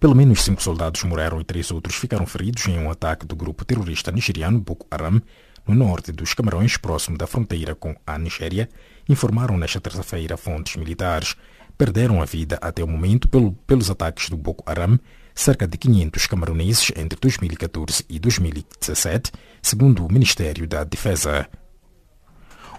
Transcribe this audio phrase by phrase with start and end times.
[0.00, 3.62] Pelo menos cinco soldados morreram e três outros ficaram feridos em um ataque do grupo
[3.62, 5.20] terrorista nigeriano Boko Haram
[5.66, 8.68] no norte dos Camarões, próximo da fronteira com a Nigéria,
[9.08, 11.36] informaram nesta terça-feira fontes militares.
[11.78, 14.98] Perderam a vida até o momento pelo, pelos ataques do Boko Haram
[15.34, 19.32] cerca de 500 camaroneses entre 2014 e 2017,
[19.62, 21.48] segundo o Ministério da Defesa.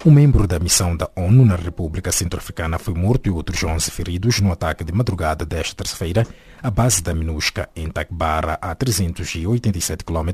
[0.05, 4.41] Um membro da missão da ONU na República Centro-Africana foi morto e outros 11 feridos
[4.41, 6.27] no ataque de madrugada desta terça-feira
[6.61, 10.29] à base da MINUSCA em Takbara, a 387 km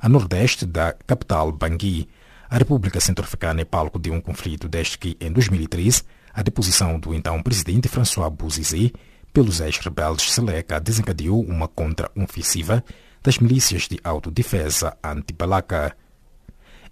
[0.00, 2.08] a nordeste da capital Bangui.
[2.48, 7.14] A República Centro-Africana é palco de um conflito desde que, em 2013, a deposição do
[7.14, 8.90] então presidente François Bozizé
[9.32, 12.82] pelos ex-rebeldes Seleka desencadeou uma contra-ofensiva
[13.22, 15.94] das milícias de autodefesa anti-Balaka.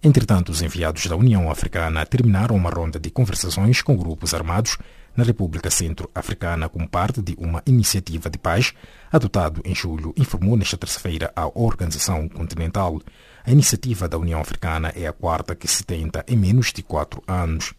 [0.02, 4.78] Entretanto, os enviados da União Africana terminaram uma ronda de conversações com grupos armados
[5.14, 8.72] na República Centro-Africana como parte de uma iniciativa de paz
[9.12, 12.98] adotado em julho, informou nesta terça-feira a Organização Continental.
[13.44, 17.22] A iniciativa da União Africana é a quarta que se tenta em menos de quatro
[17.26, 17.74] anos.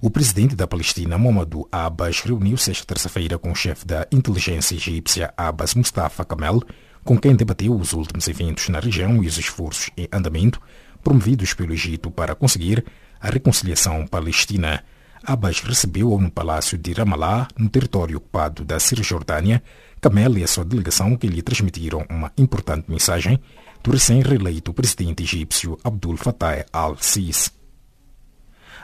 [0.00, 5.34] O presidente da Palestina, Mohamed Abbas, reuniu-se esta terça-feira com o chefe da inteligência egípcia,
[5.36, 6.62] Abbas Mustafa Kamel,
[7.02, 10.60] com quem debateu os últimos eventos na região e os esforços em andamento
[11.04, 12.84] promovidos pelo Egito para conseguir
[13.20, 14.82] a reconciliação palestina.
[15.22, 19.62] Abbas recebeu no Palácio de Ramallah, no território ocupado da Cisjordânia,
[20.00, 23.38] Kamel e a sua delegação que lhe transmitiram uma importante mensagem
[23.82, 27.50] do recém-reeleito presidente egípcio Abdul Fattah al-Sisi.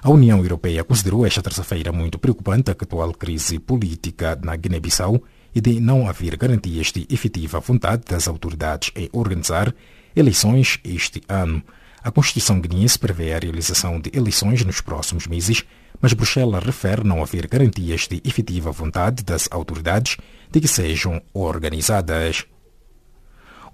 [0.02, 5.22] A União Europeia considerou esta terça-feira muito preocupante a atual crise política na Guiné-Bissau
[5.54, 9.74] e de não haver garantias de efetiva vontade das autoridades em organizar
[10.16, 11.62] eleições este ano.
[12.02, 15.64] A Constituição guineense prevê a realização de eleições nos próximos meses,
[16.00, 20.16] mas Bruxelas refere não haver garantias de efetiva vontade das autoridades
[20.50, 22.46] de que sejam organizadas.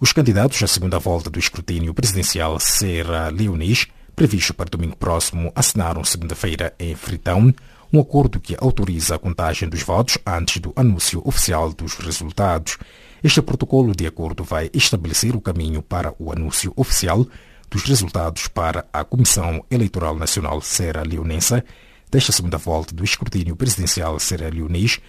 [0.00, 6.02] Os candidatos à segunda volta do escrutínio presidencial Serra Leonis, previsto para domingo próximo, assinaram
[6.02, 7.52] segunda-feira em Freetown
[7.92, 12.78] um acordo que autoriza a contagem dos votos antes do anúncio oficial dos resultados.
[13.22, 17.26] Este protocolo de acordo vai estabelecer o caminho para o anúncio oficial
[17.70, 21.62] dos resultados para a Comissão Eleitoral Nacional Serra Leonense
[22.10, 25.00] desta segunda volta do escrutínio presidencial Serra Leonês,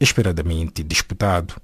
[0.00, 1.54] esperadamente disputado.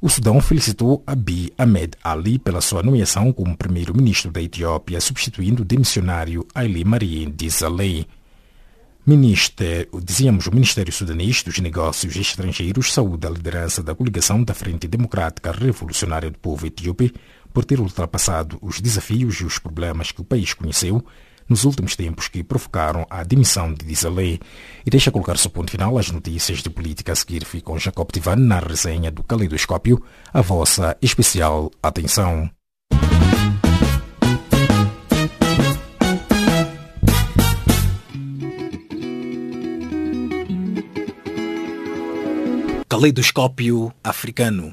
[0.00, 5.64] O Sudão felicitou Abiy Ahmed Ali pela sua nomeação como primeiro-ministro da Etiópia, substituindo o
[5.64, 8.06] demissionário Haile Mariam Desalegn.
[9.04, 14.86] Ministério, dizíamos, o Ministério Sudanês dos Negócios Estrangeiros saúda a liderança da coligação da Frente
[14.86, 17.12] Democrática Revolucionária do Povo Etíope
[17.58, 21.04] por ter ultrapassado os desafios e os problemas que o país conheceu
[21.48, 24.38] nos últimos tempos que provocaram a demissão de Dizalé.
[24.86, 27.44] E deixa colocar-se o ponto final às notícias de política a seguir.
[27.44, 30.00] Fica com Jacob Tivan na resenha do Caleidoscópio.
[30.32, 32.48] A vossa especial atenção.
[42.88, 44.72] Caleidoscópio africano.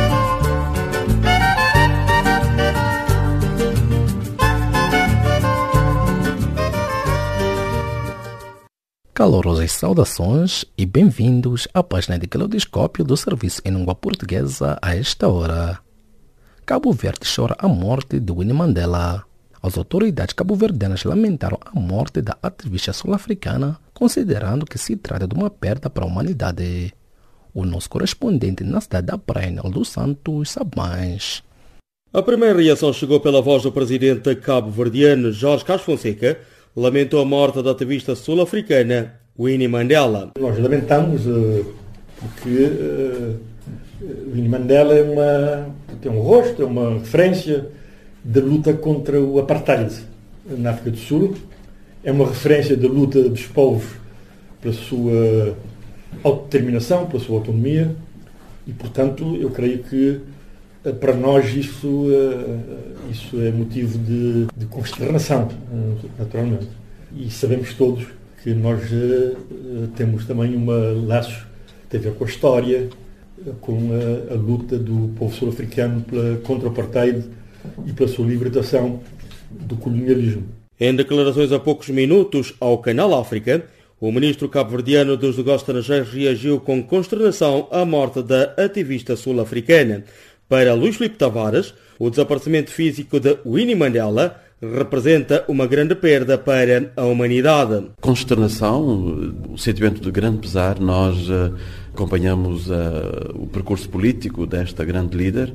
[9.13, 15.27] Calorosas saudações e bem-vindos à página de Caleidoscópio do Serviço em Língua Portuguesa a esta
[15.27, 15.79] hora.
[16.65, 19.25] Cabo Verde chora a morte de Winnie Mandela.
[19.61, 25.49] As autoridades cabo-verdianas lamentaram a morte da ativista sul-africana, considerando que se trata de uma
[25.49, 26.93] perda para a humanidade.
[27.53, 31.43] O nosso correspondente na cidade da Praia, dos Santos, sabe mais.
[32.13, 36.39] A primeira reação chegou pela voz do presidente cabo-verdiano Jorge Carlos Fonseca,
[36.75, 40.31] lamentou a morte da ativista sul-africana Winnie Mandela.
[40.39, 41.65] Nós lamentamos uh,
[42.19, 43.39] porque uh,
[44.33, 45.69] Winnie Mandela é uma,
[46.01, 47.67] tem um rosto, é uma referência
[48.23, 49.93] da luta contra o apartheid
[50.45, 51.35] na África do Sul.
[52.03, 53.85] É uma referência da luta dos povos
[54.59, 55.55] pela sua
[56.23, 57.95] autodeterminação, pela sua autonomia
[58.67, 60.19] e, portanto, eu creio que eh,
[60.99, 66.67] para nós isso, eh, isso é motivo de, de consternação, eh, naturalmente.
[67.15, 68.05] E sabemos todos
[68.41, 68.81] que nós
[69.95, 71.45] temos também um laço
[71.89, 72.89] tem a ver com a história,
[73.59, 76.03] com a, a luta do povo sul-africano
[76.43, 77.23] contra o apartheid
[77.85, 79.01] e pela sua libertação
[79.49, 80.43] do colonialismo.
[80.79, 83.65] Em declarações há poucos minutos ao Canal África,
[83.99, 90.03] o ministro cabo-verdiano dos Negócios Estrangeiros reagiu com consternação à morte da ativista sul-africana.
[90.51, 96.91] Para Luís Filipe Tavares, o desaparecimento físico de Winnie Mandela representa uma grande perda para
[96.97, 97.85] a humanidade.
[98.01, 101.55] Consternação, o sentimento de grande pesar, nós uh,
[101.93, 102.73] acompanhamos uh,
[103.33, 105.53] o percurso político desta grande líder,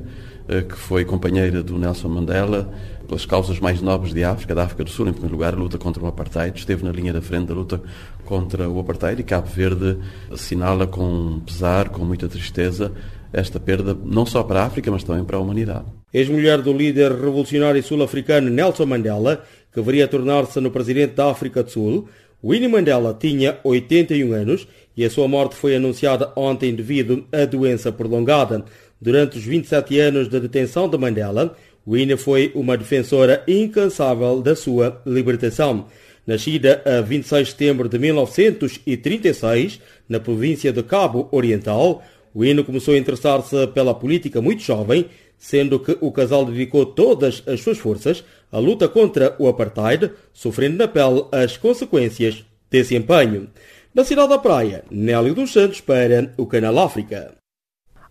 [0.49, 2.67] uh, que foi companheira do Nelson Mandela,
[3.07, 5.77] pelas causas mais nobres de África, da África do Sul, em primeiro lugar, a luta
[5.77, 7.79] contra o apartheid, esteve na linha da frente da luta
[8.25, 9.99] contra o apartheid e Cabo Verde
[10.31, 12.91] assinala com pesar, com muita tristeza,
[13.31, 15.85] esta perda não só para a África, mas também para a humanidade.
[16.13, 19.43] Ex-mulher do líder revolucionário sul-africano Nelson Mandela,
[19.73, 22.07] que viria tornar-se no presidente da África do Sul,
[22.43, 27.91] Winnie Mandela tinha 81 anos e a sua morte foi anunciada ontem devido a doença
[27.91, 28.63] prolongada.
[29.01, 31.55] Durante os 27 anos de detenção de Mandela,
[31.87, 35.87] Winnie foi uma defensora incansável da sua libertação.
[36.25, 39.79] Nascida a 26 de setembro de 1936,
[40.09, 42.03] na província de Cabo Oriental,
[42.37, 45.07] o hino começou a interessar-se pela política muito jovem,
[45.39, 50.77] sendo que o casal dedicou todas as suas forças à luta contra o apartheid, sofrendo
[50.77, 53.49] na pele as consequências desse empenho.
[53.91, 57.33] Na cidade da Praia, Nélio dos Santos para o Canal África.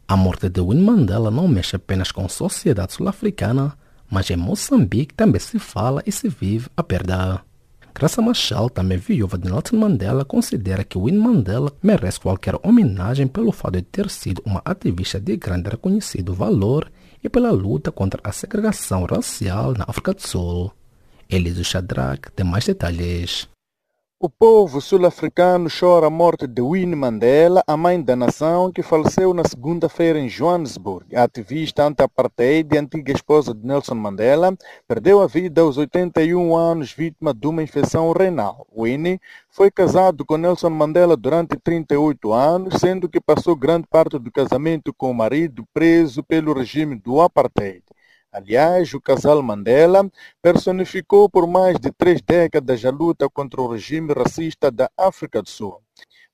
[0.08, 3.78] A morte de Winnie Mandela não mexe apenas com a sociedade sul-africana,
[4.10, 7.42] mas em Moçambique também se fala e se vive a perda.
[7.98, 13.50] Graça Machel, também viúva de Nelson Mandela, considera que Winnie Mandela merece qualquer homenagem pelo
[13.50, 16.92] fato de ter sido uma ativista de grande reconhecido valor
[17.24, 20.70] e pela luta contra a segregação racial na África do Sul.
[21.26, 23.48] Eliso Shadrach tem mais detalhes.
[24.18, 29.34] O povo sul-africano chora a morte de Winnie Mandela, a mãe da nação, que faleceu
[29.34, 31.14] na segunda-feira em Johannesburg.
[31.14, 34.56] A ativista anti-apartheid e antiga esposa de Nelson Mandela
[34.88, 38.66] perdeu a vida aos 81 anos vítima de uma infecção renal.
[38.74, 39.20] Winnie
[39.50, 44.94] foi casado com Nelson Mandela durante 38 anos, sendo que passou grande parte do casamento
[44.94, 47.82] com o marido preso pelo regime do apartheid.
[48.36, 50.10] Aliás, o casal Mandela
[50.42, 55.48] personificou por mais de três décadas a luta contra o regime racista da África do
[55.48, 55.85] Sul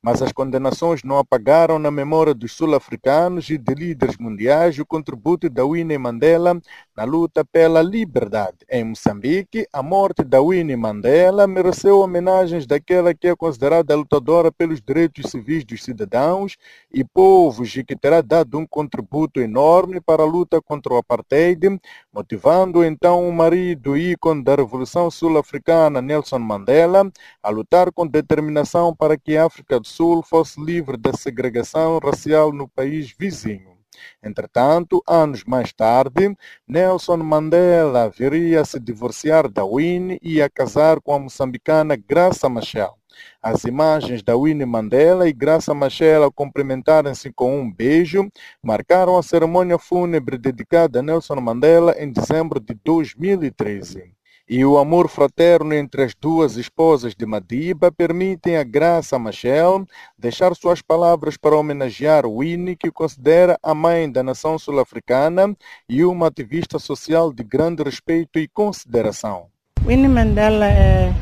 [0.04, 5.48] mas as condenações não apagaram na memória dos sul-africanos e de líderes mundiais o contributo
[5.48, 6.60] da Winnie Mandela
[6.96, 8.56] na luta pela liberdade.
[8.68, 14.82] Em Moçambique, a morte da Winnie Mandela mereceu homenagens daquela que é considerada lutadora pelos
[14.82, 16.56] direitos civis dos cidadãos
[16.92, 21.80] e povos e que terá dado um contributo enorme para a luta contra o apartheid,
[22.12, 27.08] motivando então o marido ícone da Revolução Sul-Africana, Nelson Mandela,
[27.40, 32.50] a lutar com determinação para que a África do Sul fosse livre da segregação racial
[32.50, 33.76] no país vizinho.
[34.22, 36.34] Entretanto, anos mais tarde,
[36.66, 42.48] Nelson Mandela viria a se divorciar da Winnie e a casar com a moçambicana Graça
[42.48, 42.96] Machel.
[43.42, 48.30] As imagens da Winnie Mandela e Graça Machel cumprimentarem-se com um beijo
[48.62, 54.14] marcaram a cerimônia fúnebre dedicada a Nelson Mandela em dezembro de 2013.
[54.54, 59.86] E o amor fraterno entre as duas esposas de Madiba permitem a Graça Machel
[60.18, 65.56] deixar suas palavras para homenagear Winnie, que considera a mãe da nação sul-africana
[65.88, 69.46] e uma ativista social de grande respeito e consideração.
[69.86, 71.14] Winnie Mandela é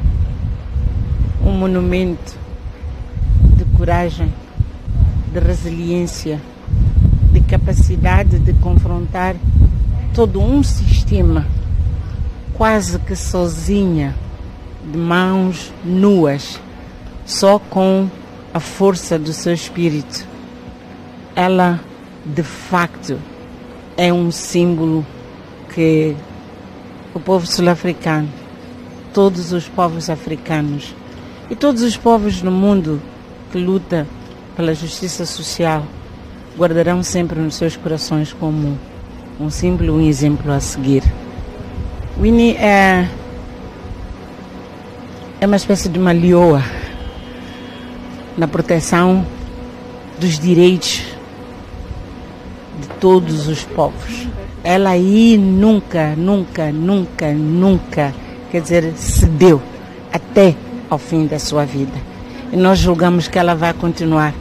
[1.46, 2.36] um monumento
[3.56, 4.34] de coragem,
[5.32, 6.40] de resiliência,
[7.32, 9.36] de capacidade de confrontar
[10.12, 11.46] todo um sistema
[12.60, 14.14] quase que sozinha,
[14.84, 16.60] de mãos nuas,
[17.24, 18.06] só com
[18.52, 20.26] a força do seu espírito.
[21.34, 21.80] Ela,
[22.22, 23.18] de facto,
[23.96, 25.06] é um símbolo
[25.74, 26.14] que
[27.14, 28.28] o povo sul-africano,
[29.14, 30.94] todos os povos africanos
[31.48, 33.00] e todos os povos no mundo
[33.50, 34.06] que lutam
[34.54, 35.82] pela justiça social
[36.58, 38.78] guardarão sempre nos seus corações como
[39.40, 41.02] um símbolo, um exemplo a seguir.
[42.20, 43.08] Winnie é,
[45.40, 46.62] é uma espécie de uma leoa
[48.36, 49.24] na proteção
[50.18, 51.00] dos direitos
[52.78, 54.28] de todos os povos.
[54.62, 58.14] Ela aí nunca, nunca, nunca, nunca,
[58.50, 59.62] quer dizer, cedeu
[60.12, 60.54] até
[60.90, 61.96] ao fim da sua vida.
[62.52, 64.34] E nós julgamos que ela vai continuar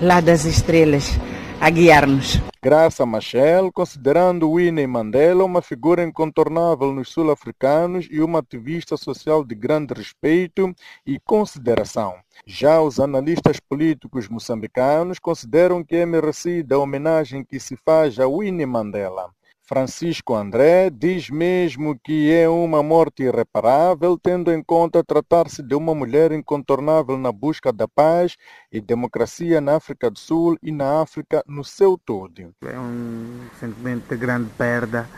[0.00, 1.18] lá das estrelas
[1.60, 2.40] a guiar-nos.
[2.62, 9.54] Graça Machel, considerando Winnie Mandela uma figura incontornável nos sul-africanos e uma ativista social de
[9.54, 10.74] grande respeito
[11.06, 12.14] e consideração.
[12.46, 18.26] Já os analistas políticos moçambicanos consideram que é merecida a homenagem que se faz a
[18.26, 19.35] Winnie Mandela.
[19.68, 25.92] Francisco André diz mesmo que é uma morte irreparável, tendo em conta tratar-se de uma
[25.92, 28.36] mulher incontornável na busca da paz
[28.70, 32.54] e democracia na África do Sul e na África no seu todo.
[32.62, 35.08] É um sentimento de grande perda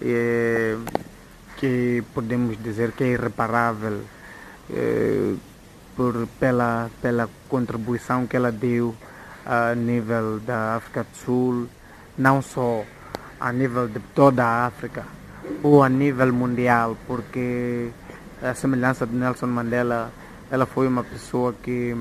[0.00, 0.74] é,
[1.58, 4.00] que podemos dizer que é irreparável
[4.70, 5.34] é,
[5.94, 8.96] por, pela, pela contribuição que ela deu
[9.44, 11.68] a nível da África do Sul,
[12.16, 12.84] não só
[13.42, 15.04] a nível de toda a África
[15.62, 17.90] ou a nível mundial, porque
[18.40, 20.12] a semelhança de Nelson Mandela,
[20.50, 21.94] ela foi uma pessoa que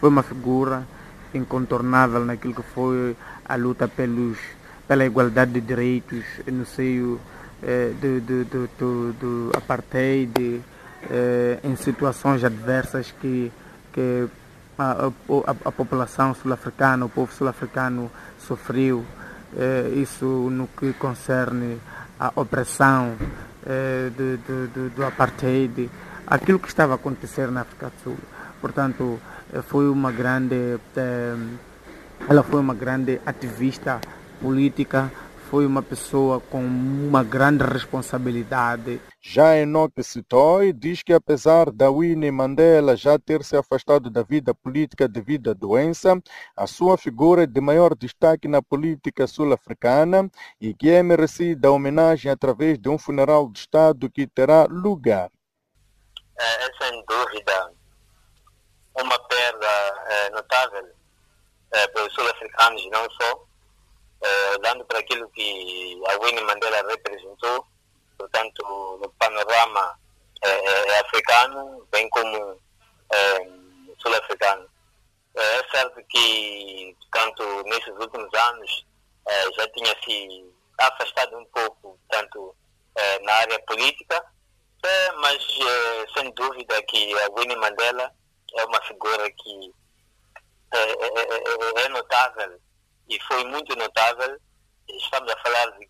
[0.00, 0.86] foi uma figura
[1.34, 4.38] incontornável naquilo que foi a luta pelos,
[4.88, 7.20] pela igualdade de direitos no seio
[7.62, 10.62] eh, do, do, do, do, do apartheid,
[11.10, 13.52] eh, em situações adversas que,
[13.92, 14.26] que
[14.78, 19.04] a, a, a população sul-africana, o povo sul-africano sofreu
[19.54, 21.78] eh, isso no que concerne
[22.18, 23.14] a opressão
[23.66, 24.10] eh,
[24.94, 25.90] do, apartheid,
[26.26, 28.16] aquilo que estava a acontecer na África do Sul.
[28.60, 29.20] Portanto,
[29.52, 30.78] eh, foi uma grande,
[32.28, 34.00] ela foi uma grande ativista
[34.40, 35.10] política
[35.50, 39.00] foi uma pessoa com uma grande responsabilidade.
[39.20, 44.52] Já Enoque Sitoi diz que apesar da Winnie Mandela já ter se afastado da vida
[44.54, 46.20] política devido à doença,
[46.56, 50.28] a sua figura é de maior destaque na política sul-africana
[50.60, 55.30] e que é merecida a homenagem através de um funeral de Estado que terá lugar.
[56.38, 57.72] É, é sem dúvida
[58.96, 59.66] uma perda
[60.08, 60.88] é, notável
[61.72, 63.46] é, para os sul-africanos, não só,
[64.22, 67.66] eh, olhando para aquilo que a Winnie Mandela representou,
[68.18, 68.62] portanto,
[69.02, 69.98] no panorama
[70.42, 72.60] eh, africano, bem como
[73.98, 74.68] sul-africano.
[75.34, 78.86] É certo que, portanto, nesses últimos anos,
[79.56, 82.56] já tinha se afastado um pouco, tanto
[83.22, 84.24] na área política,
[85.16, 85.38] mas
[86.14, 88.12] sem dúvida que a Winnie Mandela
[88.56, 89.74] é uma figura que
[90.72, 92.58] é, é, é notável
[93.08, 94.38] e foi muito notável.
[94.88, 95.88] Estamos a falar de,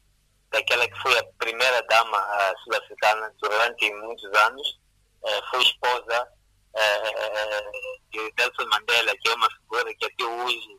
[0.50, 4.78] daquela que foi a primeira dama sul-africana durante muitos anos.
[5.24, 6.28] Eh, foi esposa
[6.76, 7.70] eh,
[8.12, 10.78] de Nelson Mandela, que é uma figura que até hoje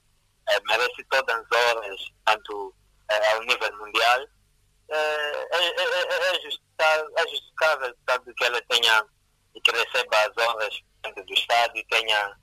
[0.50, 2.74] eh, merece todas as horas, tanto
[3.34, 4.22] ao nível mundial.
[4.90, 4.98] É,
[5.52, 6.34] é, é,
[7.18, 9.06] é, justificável, tanto que ela tenha
[9.54, 10.82] e que receba as honras
[11.26, 12.38] do Estado e tenha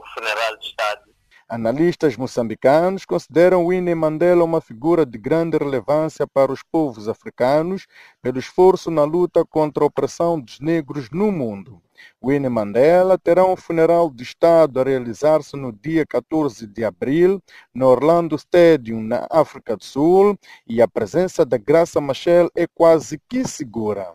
[0.00, 1.13] o funeral do Estado
[1.46, 7.86] Analistas moçambicanos consideram Winnie Mandela uma figura de grande relevância para os povos africanos
[8.22, 11.82] pelo esforço na luta contra a opressão dos negros no mundo.
[12.24, 17.42] Winnie Mandela terá um funeral de Estado a realizar-se no dia 14 de abril
[17.74, 23.20] no Orlando Stadium, na África do Sul, e a presença da Graça Machel é quase
[23.28, 24.14] que segura.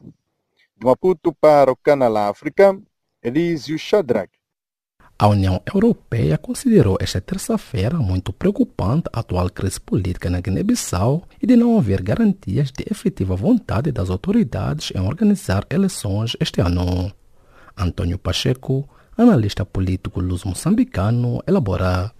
[0.76, 2.76] De Maputo para o Canal África,
[3.22, 4.39] Elísio Shadrach.
[5.22, 11.46] A União Europeia considerou esta terça-feira muito preocupante a atual crise política na Guiné-Bissau e
[11.46, 17.12] de não haver garantias de efetiva vontade das autoridades em organizar eleições este ano.
[17.78, 22.14] Antônio Pacheco, analista político luso-moçambicano, elabora.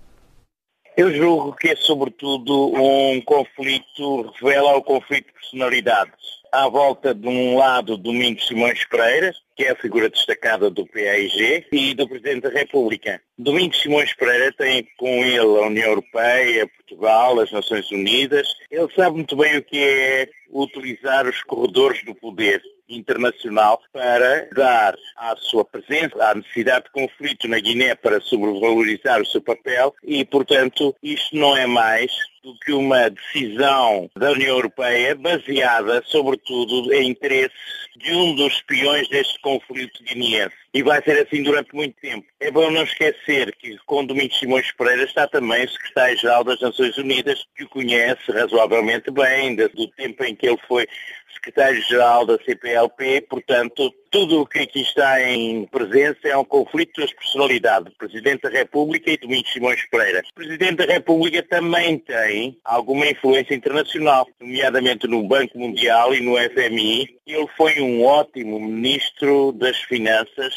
[0.98, 6.20] Eu julgo que é sobretudo um conflito, revela o conflito de personalidades
[6.52, 11.66] à volta de um lado Domingos Simões Pereira, que é a figura destacada do PAIG,
[11.70, 13.22] e do Presidente da República.
[13.38, 18.48] Domingos Simões Pereira tem com ele a União Europeia, Portugal, as Nações Unidas.
[18.72, 24.96] Ele sabe muito bem o que é utilizar os corredores do poder internacional para dar
[25.16, 30.26] à sua presença, à necessidade de conflito na Guiné para sobrevalorizar o seu papel e,
[30.26, 32.12] portanto, isto não é mais
[32.44, 37.52] do que uma decisão da União Europeia baseada, sobretudo, em interesses
[37.98, 40.56] de um dos espiões deste conflito guineense.
[40.72, 42.28] E vai ser assim durante muito tempo.
[42.40, 46.96] É bom não esquecer que com Domingos Simões Pereira está também o secretário-geral das Nações
[46.98, 50.88] Unidas, que o conhece razoavelmente bem, do tempo em que ele foi
[51.34, 57.14] secretário-geral da CPLP, portanto, tudo o que aqui está em presença é um conflito das
[57.14, 60.24] personalidades, Presidente da República e Domingos Simões Pereira.
[60.32, 66.36] O Presidente da República também tem alguma influência internacional, nomeadamente no Banco Mundial e no
[66.38, 67.18] FMI.
[67.28, 70.54] Ele foi um ótimo ministro das Finanças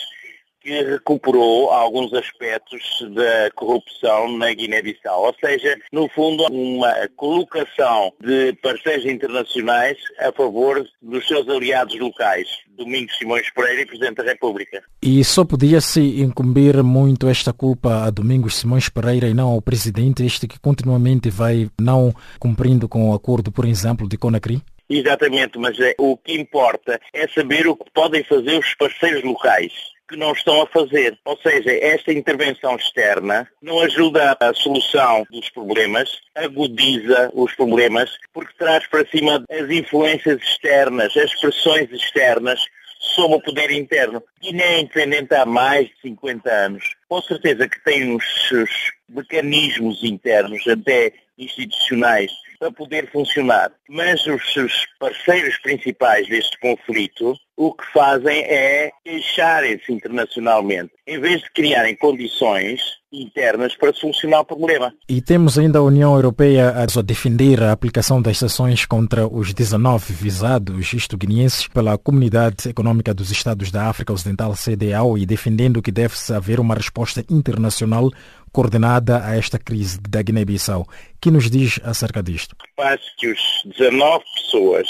[0.62, 2.82] que recuperou alguns aspectos
[3.14, 5.26] da corrupção na Guiné-Bissau.
[5.26, 12.48] Ou seja, no fundo, uma colocação de parceiros internacionais a favor dos seus aliados locais,
[12.76, 14.82] Domingos Simões Pereira e Presidente da República.
[15.02, 20.24] E só podia-se incumbir muito esta culpa a Domingos Simões Pereira e não ao Presidente,
[20.24, 24.62] este que continuamente vai não cumprindo com o acordo, por exemplo, de Conakry?
[24.88, 29.91] Exatamente, mas é, o que importa é saber o que podem fazer os parceiros locais
[30.08, 31.18] que não estão a fazer.
[31.24, 38.52] Ou seja, esta intervenção externa não ajuda a solução dos problemas, agudiza os problemas, porque
[38.58, 42.64] traz para cima as influências externas, as pressões externas
[43.02, 44.22] sobre o poder interno.
[44.40, 46.94] Guiné é independente há mais de 50 anos.
[47.08, 48.70] Com certeza que tem os seus
[49.08, 52.30] mecanismos internos, até institucionais,
[52.62, 53.72] para poder funcionar.
[53.88, 61.50] Mas os parceiros principais deste conflito o que fazem é queixarem-se internacionalmente, em vez de
[61.50, 62.80] criarem condições
[63.12, 64.92] internas para solucionar o problema.
[65.08, 70.14] E temos ainda a União Europeia a defender a aplicação das sanções contra os 19
[70.14, 76.32] visados isto-guineenses pela Comunidade Econômica dos Estados da África Ocidental, CDAO, e defendendo que deve-se
[76.32, 78.10] haver uma resposta internacional
[78.52, 80.86] coordenada a esta crise da Guiné-Bissau.
[81.20, 82.54] que nos diz acerca disto?
[82.78, 84.88] Acho que os 19 pessoas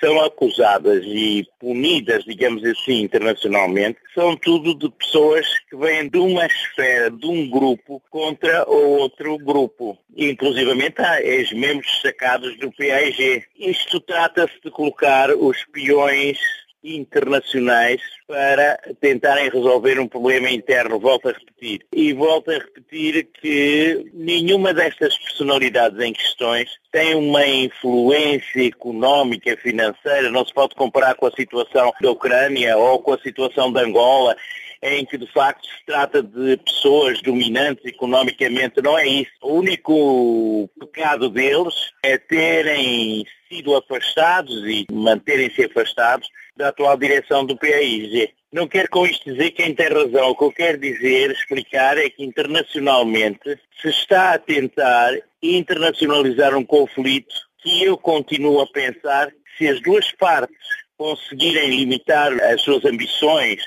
[0.00, 6.46] são acusadas e punidas, digamos assim, internacionalmente, são tudo de pessoas que vêm de uma
[6.46, 9.98] esfera, de um grupo, contra outro grupo.
[10.16, 13.44] Inclusivamente há ex-membros destacados do PAIG.
[13.58, 16.38] Isto trata-se de colocar os peões
[16.82, 21.80] internacionais para tentarem resolver um problema interno, volto a repetir.
[21.92, 30.30] E volto a repetir que nenhuma destas personalidades em questões tem uma influência económica, financeira,
[30.30, 34.36] não se pode comparar com a situação da Ucrânia ou com a situação de Angola,
[34.82, 39.32] em que de facto se trata de pessoas dominantes economicamente, não é isso.
[39.42, 47.56] O único pecado deles é terem sido afastados e manterem-se afastados da atual direção do
[47.56, 48.34] PAIG.
[48.52, 50.30] Não quero com isto dizer quem tem razão.
[50.30, 56.64] O que eu quero dizer, explicar, é que internacionalmente se está a tentar internacionalizar um
[56.64, 60.56] conflito que eu continuo a pensar que se as duas partes
[60.96, 63.62] conseguirem limitar as suas ambições,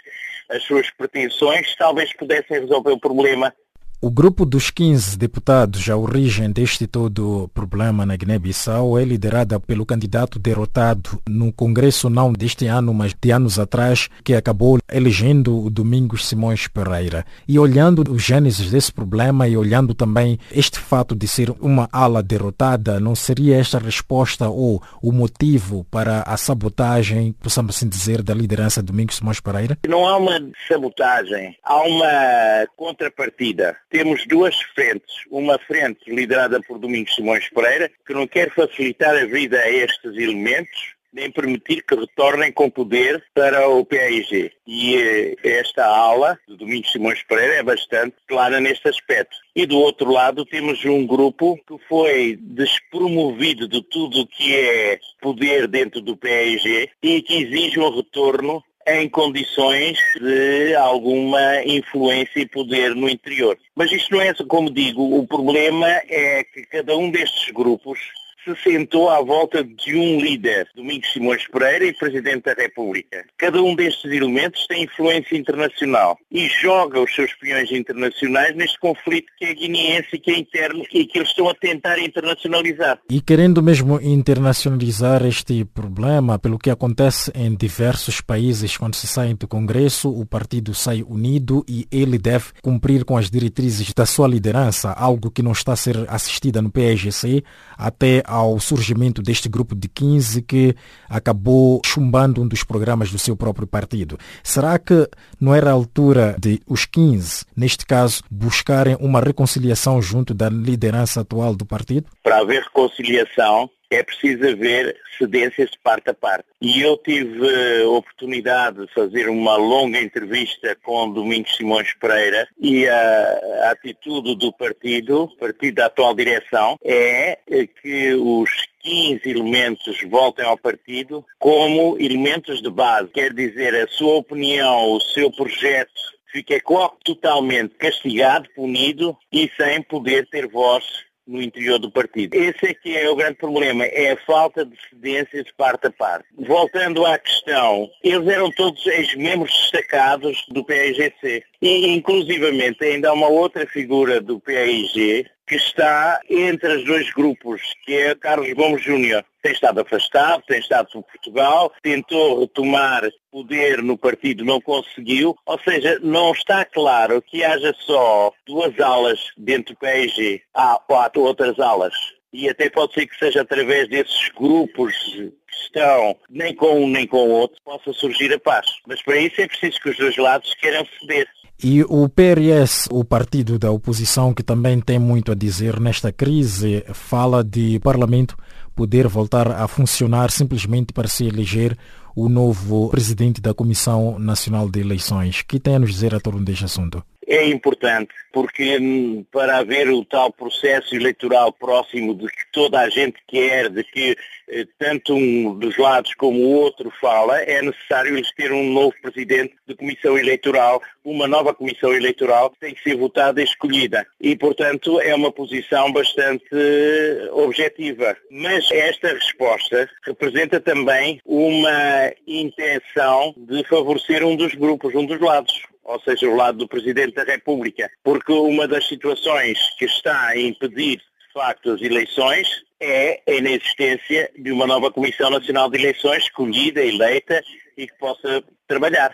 [0.49, 3.53] as suas pretensões, talvez pudessem resolver o problema
[4.03, 9.85] o grupo dos 15 deputados à origem deste todo problema na Guiné-Bissau é liderada pelo
[9.85, 15.69] candidato derrotado no Congresso não deste ano, mas de anos atrás, que acabou elegendo o
[15.69, 17.23] Domingos Simões Pereira.
[17.47, 22.23] E olhando os gênesis desse problema e olhando também este fato de ser uma ala
[22.23, 28.33] derrotada, não seria esta resposta ou o motivo para a sabotagem, possamos assim dizer, da
[28.33, 29.77] liderança de Domingos Simões Pereira?
[29.87, 35.13] Não há uma sabotagem, há uma contrapartida temos duas frentes.
[35.29, 40.15] Uma frente liderada por Domingos Simões Pereira, que não quer facilitar a vida a estes
[40.15, 44.51] elementos, nem permitir que retornem com poder para o PAIG.
[44.65, 49.35] E eh, esta ala do Domingos Simões Pereira é bastante clara neste aspecto.
[49.53, 54.99] E do outro lado temos um grupo que foi despromovido de tudo o que é
[55.21, 62.45] poder dentro do PAIG e que exige um retorno em condições de alguma influência e
[62.45, 63.57] poder no interior.
[63.75, 67.99] Mas isto não é, como digo, o problema é que cada um destes grupos
[68.43, 73.25] se sentou à volta de um líder, Domingos Simões Pereira e Presidente da República.
[73.37, 79.31] Cada um destes elementos tem influência internacional e joga os seus peões internacionais neste conflito
[79.37, 82.99] que é guineense e que é interno e que eles estão a tentar internacionalizar.
[83.09, 89.33] E querendo mesmo internacionalizar este problema, pelo que acontece em diversos países, quando se sai
[89.33, 94.27] do Congresso, o partido sai unido e ele deve cumprir com as diretrizes da sua
[94.27, 97.43] liderança, algo que não está a ser assistida no PSGC
[97.77, 100.73] até ao surgimento deste grupo de 15 que
[101.09, 104.17] acabou chumbando um dos programas do seu próprio partido.
[104.41, 110.33] Será que não era a altura de os 15, neste caso, buscarem uma reconciliação junto
[110.33, 112.09] da liderança atual do partido?
[112.23, 116.45] Para haver reconciliação, é preciso haver cedências de parte a parte.
[116.61, 117.47] E eu tive
[117.83, 124.35] a oportunidade de fazer uma longa entrevista com Domingos Simões Pereira e a, a atitude
[124.35, 127.37] do partido, partido da atual direção, é
[127.81, 128.49] que os
[128.79, 133.09] 15 elementos voltem ao partido como elementos de base.
[133.09, 135.91] Quer dizer, a sua opinião, o seu projeto
[136.31, 136.61] fica
[137.03, 140.85] totalmente castigado, punido e sem poder ter voz
[141.31, 142.35] no interior do partido.
[142.35, 145.91] Esse é que é o grande problema, é a falta de cedências de parte a
[145.91, 146.25] parte.
[146.37, 151.43] Voltando à questão, eles eram todos ex-membros destacados do PIGC.
[151.61, 157.61] E, inclusivamente, ainda há uma outra figura do PIG que está entre os dois grupos,
[157.83, 159.21] que é Carlos Gomes Júnior.
[159.43, 165.35] Tem estado afastado, tem estado por Portugal, tentou retomar poder no partido, não conseguiu.
[165.45, 170.41] Ou seja, não está claro que haja só duas alas dentro do PIG.
[170.53, 171.93] Há quatro outras alas.
[172.31, 175.33] E até pode ser que seja através desses grupos que
[175.63, 178.67] estão nem com um nem com o outro possa surgir a paz.
[178.87, 181.27] Mas para isso é preciso que os dois lados queiram ceder.
[181.63, 186.83] E o PRS, o partido da oposição, que também tem muito a dizer nesta crise,
[186.91, 188.35] fala de Parlamento
[188.75, 191.77] poder voltar a funcionar simplesmente para se eleger
[192.15, 195.41] o novo presidente da Comissão Nacional de Eleições.
[195.41, 197.03] O que tem a nos dizer a torno deste assunto?
[197.31, 202.89] É importante, porque hum, para haver o tal processo eleitoral próximo de que toda a
[202.89, 204.17] gente quer, de que
[204.49, 208.93] eh, tanto um dos lados como o outro fala, é necessário eles ter um novo
[209.01, 214.05] presidente de comissão eleitoral, uma nova comissão eleitoral que tem que ser votada e escolhida.
[214.19, 218.17] E, portanto, é uma posição bastante eh, objetiva.
[218.29, 225.70] Mas esta resposta representa também uma intenção de favorecer um dos grupos, um dos lados
[225.83, 230.39] ou seja, o lado do Presidente da República, porque uma das situações que está a
[230.39, 232.47] impedir, de facto, as eleições
[232.79, 237.41] é a inexistência de uma nova Comissão Nacional de Eleições escolhida, eleita
[237.77, 239.11] e que possa trabalhar.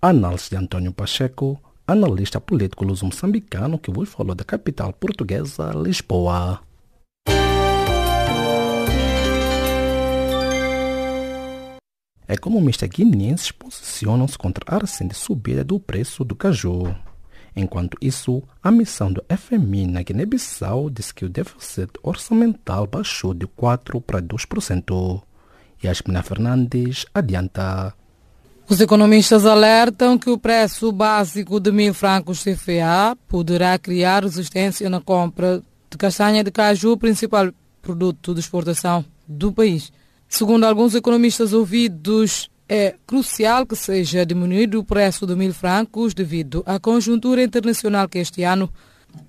[0.00, 6.60] Análise de Antônio Pacheco, analista político luso-moçambicano que vos falou da capital portuguesa, Lisboa.
[12.28, 16.94] Economistas guineenses posicionam-se contra a recente subida do preço do caju.
[17.54, 23.46] Enquanto isso, a missão do FMI na Guiné-Bissau diz que o déficit orçamental baixou de
[23.46, 25.22] 4% para 2%.
[25.84, 27.94] Yasmina Fernandes adianta.
[28.68, 35.00] Os economistas alertam que o preço básico de mil francos CFA poderá criar resistência na
[35.00, 39.92] compra de castanha de caju, principal produto de exportação do país.
[40.32, 46.62] Segundo alguns economistas ouvidos, é crucial que seja diminuído o preço de mil francos devido
[46.64, 48.72] à conjuntura internacional que este ano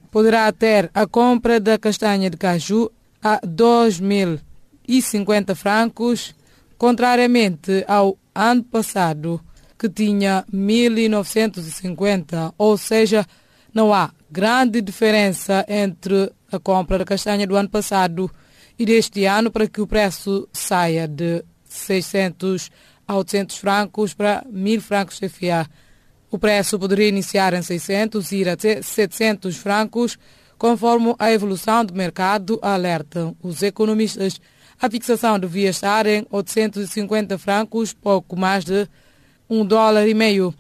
[0.10, 0.90] poderá ter.
[0.94, 2.90] A compra da castanha de caju
[3.22, 6.34] a 2.050 francos,
[6.78, 9.42] contrariamente ao ano passado,
[9.78, 13.28] que tinha 1.950, ou seja,
[13.74, 18.32] não há grande diferença entre a compra da castanha do ano passado
[18.84, 22.70] e deste ano para que o preço saia de 600
[23.08, 25.70] a 800 francos para 1000 francos CFA.
[26.30, 30.18] O preço poderia iniciar em 600 e ir até 700 francos,
[30.58, 34.42] conforme a evolução do mercado, alertam os economistas.
[34.82, 38.86] A fixação devia estar em 850 francos, pouco mais de
[39.50, 40.54] um dólar e meio.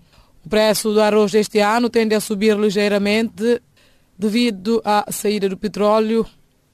[0.45, 3.61] O preço do arroz deste ano tende a subir ligeiramente
[4.17, 6.25] devido à saída do petróleo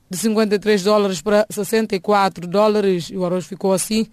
[0.10, 4.08] de 53 dólares para 64 dólares e o arroz ficou assim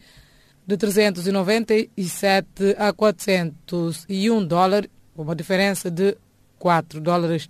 [0.66, 6.16] de 397 a 401 dólares, uma diferença de
[6.58, 7.48] 4 dólares.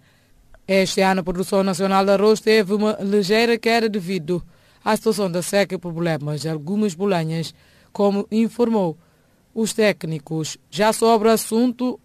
[0.68, 4.42] Este ano a produção nacional de arroz teve uma ligeira queda devido
[4.84, 7.54] à situação da seca e problemas de algumas bolanhas,
[7.92, 8.96] como informou
[9.54, 10.58] os técnicos.
[10.70, 11.98] Já sobre o assunto,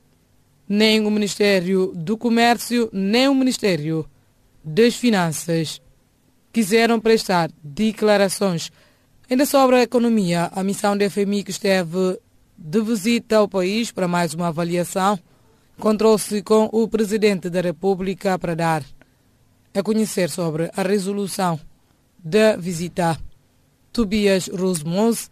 [0.67, 4.09] nem o Ministério do Comércio, nem o Ministério
[4.63, 5.81] das Finanças
[6.51, 8.71] quiseram prestar declarações.
[9.29, 12.19] Ainda sobre a economia, a missão da FMI que esteve
[12.57, 15.19] de visita ao país para mais uma avaliação
[15.77, 18.83] encontrou-se com o Presidente da República para dar
[19.73, 21.59] a conhecer sobre a resolução
[22.23, 23.17] da visita.
[23.91, 25.29] Tobias Rosmos,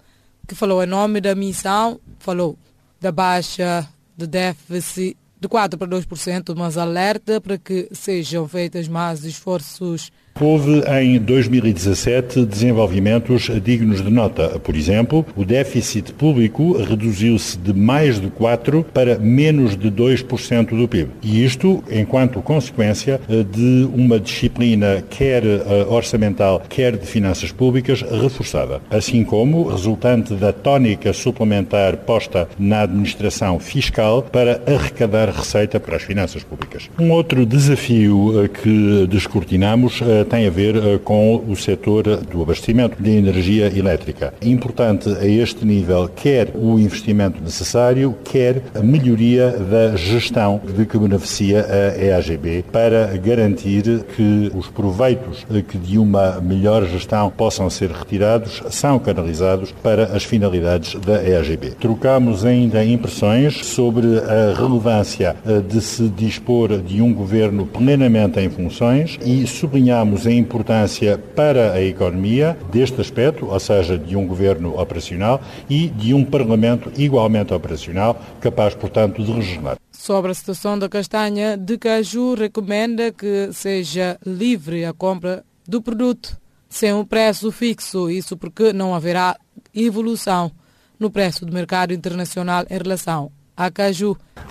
[0.47, 2.57] que falou em nome da missão, falou
[2.99, 9.23] da baixa de déficit de 4 para 2%, mas alerta para que sejam feitos mais
[9.23, 14.59] esforços Houve em 2017 desenvolvimentos dignos de nota.
[14.59, 20.87] Por exemplo, o déficit público reduziu-se de mais de 4% para menos de 2% do
[20.87, 21.09] PIB.
[21.21, 28.81] E isto enquanto consequência de uma disciplina quer eh, orçamental, quer de finanças públicas reforçada.
[28.89, 36.03] Assim como resultante da tónica suplementar posta na administração fiscal para arrecadar receita para as
[36.03, 36.89] finanças públicas.
[36.97, 42.41] Um outro desafio eh, que descortinamos eh, tem a ver uh, com o setor do
[42.41, 44.33] abastecimento de energia elétrica.
[44.41, 50.97] Importante a este nível, quer o investimento necessário, quer a melhoria da gestão de que
[50.97, 57.89] beneficia a EAGB para garantir que os proveitos que de uma melhor gestão possam ser
[57.91, 61.71] retirados são canalizados para as finalidades da EAGB.
[61.79, 68.49] Trocamos ainda impressões sobre a relevância eh, de se dispor de um governo plenamente em
[68.49, 74.79] funções e sublinhamos a importância para a economia deste aspecto, ou seja, de um governo
[74.79, 79.77] operacional e de um parlamento igualmente operacional, capaz, portanto, de regenerar.
[79.91, 86.37] Sobre a situação da castanha de caju, recomenda que seja livre a compra do produto
[86.69, 89.35] sem um preço fixo, isso porque não haverá
[89.73, 90.51] evolução
[90.99, 93.31] no preço do mercado internacional em relação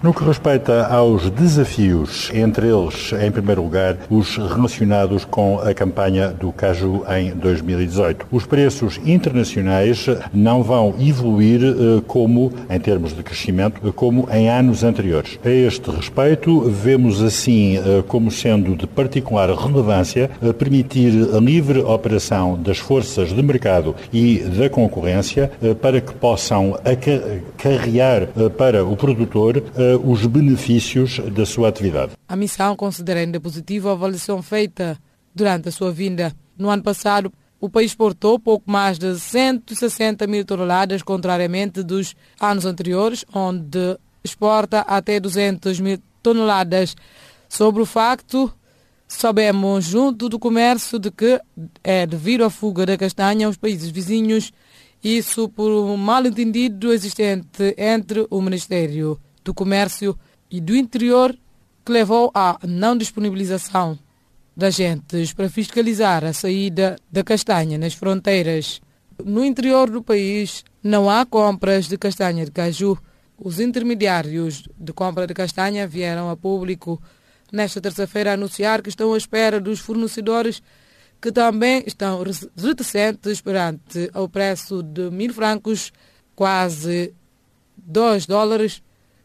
[0.02, 6.28] No que respeita aos desafios, entre eles, em primeiro lugar, os relacionados com a campanha
[6.28, 8.26] do caju em 2018.
[8.30, 14.84] Os preços internacionais não vão evoluir eh, como, em termos de crescimento, como em anos
[14.84, 15.38] anteriores.
[15.42, 21.80] A este respeito, vemos assim eh, como sendo de particular relevância eh, permitir a livre
[21.80, 29.56] operação das forças de mercado e da concorrência para que possam acarrear para o produtor
[29.56, 32.12] uh, os benefícios da sua atividade.
[32.28, 34.98] A missão considera ainda positiva a avaliação feita
[35.34, 36.34] durante a sua vinda.
[36.58, 42.64] No ano passado, o país exportou pouco mais de 160 mil toneladas, contrariamente dos anos
[42.64, 46.94] anteriores, onde exporta até 200 mil toneladas.
[47.48, 48.52] Sobre o facto,
[49.06, 51.40] sabemos, junto do comércio, de que
[51.82, 54.52] é devido à fuga da castanha aos países vizinhos
[55.02, 60.18] isso por um mal-entendido existente entre o Ministério do Comércio
[60.50, 61.36] e do Interior,
[61.84, 63.98] que levou à não disponibilização
[64.56, 68.80] de agentes para fiscalizar a saída da castanha nas fronteiras.
[69.24, 72.98] No interior do país não há compras de castanha de caju.
[73.38, 77.00] Os intermediários de compra de castanha vieram a público
[77.52, 80.60] nesta terça-feira anunciar que estão à espera dos fornecedores
[81.20, 82.22] que também estão
[82.56, 85.92] reticentes perante o preço de mil francos,
[86.34, 87.12] quase
[87.76, 88.82] 2 dólares,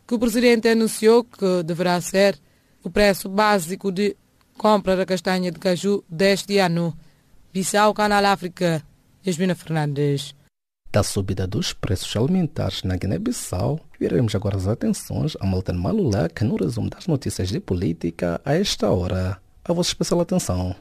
[0.07, 2.39] que o presidente anunciou que deverá ser
[2.83, 4.15] o preço básico de
[4.57, 6.97] compra da castanha de caju deste ano.
[7.53, 8.83] Bissau, Canal África,
[9.25, 10.35] Yasmina Fernandes.
[10.91, 16.55] Da subida dos preços alimentares na Guiné-Bissau, viremos agora as atenções a Malten Malulak no
[16.55, 19.39] resumo das notícias de política a esta hora.
[19.63, 20.75] A vossa especial atenção.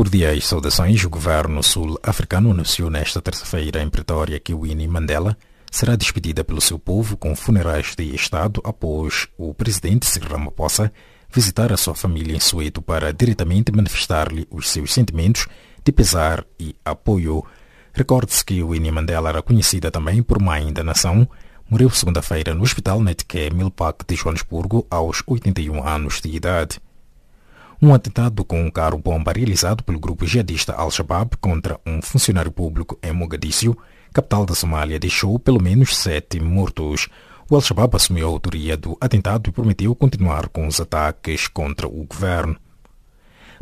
[0.00, 1.04] Cordiais saudações.
[1.04, 5.36] O governo sul-africano anunciou nesta terça-feira em Pretória que Winnie Mandela
[5.70, 10.90] será despedida pelo seu povo com funerais de Estado após o presidente Cyril Ramaphosa
[11.30, 15.46] visitar a sua família em Soweto para diretamente manifestar-lhe os seus sentimentos
[15.84, 17.44] de pesar e apoio.
[17.92, 21.28] Recorde-se que Winnie Mandela era conhecida também por mãe da nação.
[21.68, 26.80] Morreu segunda-feira no Hospital Netcare Milpak de Joanesburgo aos 81 anos de idade.
[27.82, 33.10] Um atentado com um carro-bomba realizado pelo grupo jihadista Al-Shabaab contra um funcionário público em
[33.10, 33.74] Mogadíscio,
[34.12, 37.08] capital da Somália, deixou pelo menos sete mortos.
[37.48, 42.04] O Al-Shabaab assumiu a autoria do atentado e prometeu continuar com os ataques contra o
[42.04, 42.54] governo.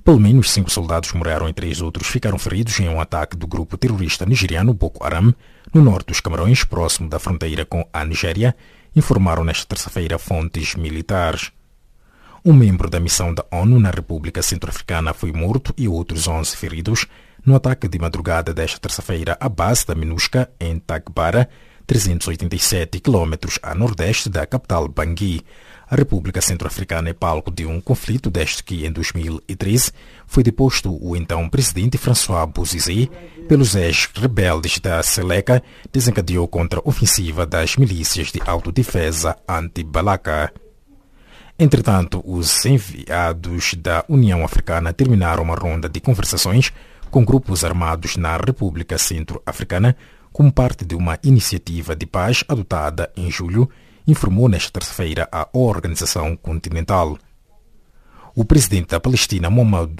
[0.02, 3.78] Pelo menos cinco soldados morreram e três outros ficaram feridos em um ataque do grupo
[3.78, 5.32] terrorista nigeriano Boko Haram
[5.72, 8.56] no norte dos Camarões, próximo da fronteira com a Nigéria,
[8.96, 11.52] informaram nesta terça-feira fontes militares.
[12.48, 17.06] Um membro da missão da ONU na República Centro-Africana foi morto e outros 11 feridos
[17.44, 21.46] no ataque de madrugada desta terça-feira à base da MINUSCA em Tagbara,
[21.86, 25.42] 387 km a nordeste da capital Bangui.
[25.90, 29.92] A República Centro-Africana é palco de um conflito desde que, em 2013,
[30.26, 33.10] foi deposto o então presidente François Bozizé
[33.46, 40.50] pelos ex-rebeldes da Seleca, desencadeou contra a ofensiva das milícias de autodefesa anti-Balaka.
[41.58, 46.72] Entretanto, os enviados da União Africana terminaram uma ronda de conversações
[47.10, 49.96] com grupos armados na República Centro-Africana
[50.32, 53.68] como parte de uma iniciativa de paz adotada em julho
[54.06, 57.18] informou nesta terça-feira a Organização Continental.
[58.36, 59.96] O presidente da Palestina, Mohamed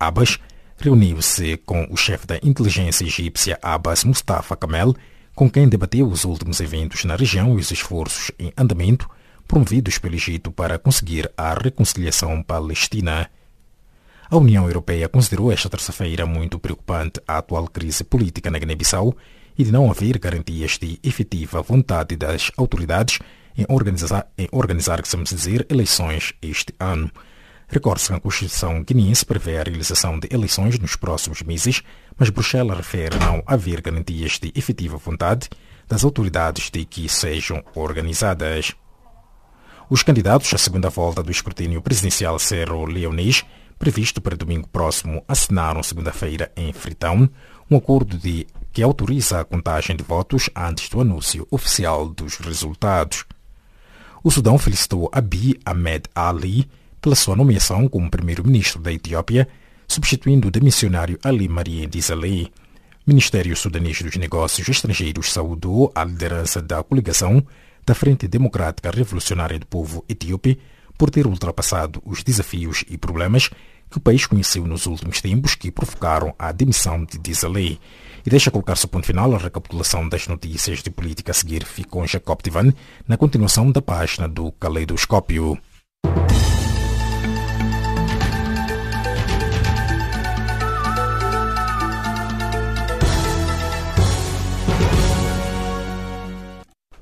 [0.00, 0.40] Abbas,
[0.76, 4.92] reuniu-se com o chefe da inteligência egípcia Abbas Mustafa Kamel,
[5.36, 9.08] com quem debateu os últimos eventos na região e os esforços em andamento
[9.46, 13.30] promovidos pelo Egito para conseguir a reconciliação palestina.
[14.30, 19.14] A União Europeia considerou esta terça-feira muito preocupante a atual crise política na Guiné-Bissau
[19.56, 23.18] e de não haver garantias de efetiva vontade das autoridades
[23.56, 27.10] em organizar, em organizar dizer, eleições este ano.
[27.68, 31.82] Recorde-se que a Constituição guineense prevê a realização de eleições nos próximos meses,
[32.16, 35.48] mas Bruxelas refere não haver garantias de efetiva vontade
[35.88, 38.74] das autoridades de que sejam organizadas.
[39.90, 43.44] Os candidatos à segunda volta do escrutínio presidencial Cerro Leonês,
[43.78, 47.28] previsto para domingo próximo, assinaram segunda-feira em Freetown
[47.70, 53.24] um acordo de que autoriza a contagem de votos antes do anúncio oficial dos resultados.
[54.22, 56.66] O Sudão felicitou Abiy Ahmed Ali
[57.00, 59.46] pela sua nomeação como primeiro-ministro da Etiópia,
[59.86, 62.50] substituindo o demissionário Ali Marie Dizalei.
[63.06, 67.44] Ministério Sudanês dos Negócios Estrangeiros saudou a liderança da coligação
[67.86, 70.58] da Frente Democrática Revolucionária do Povo Etíope
[70.96, 73.50] por ter ultrapassado os desafios e problemas
[73.90, 77.78] que o país conheceu nos últimos tempos que provocaram a demissão de Dizalei.
[78.26, 81.64] E deixa colocar-se o ponto final a recapitulação das notícias de política a seguir.
[81.64, 82.72] Fica com Jacob Tivan
[83.06, 85.58] na continuação da página do Caleidoscópio.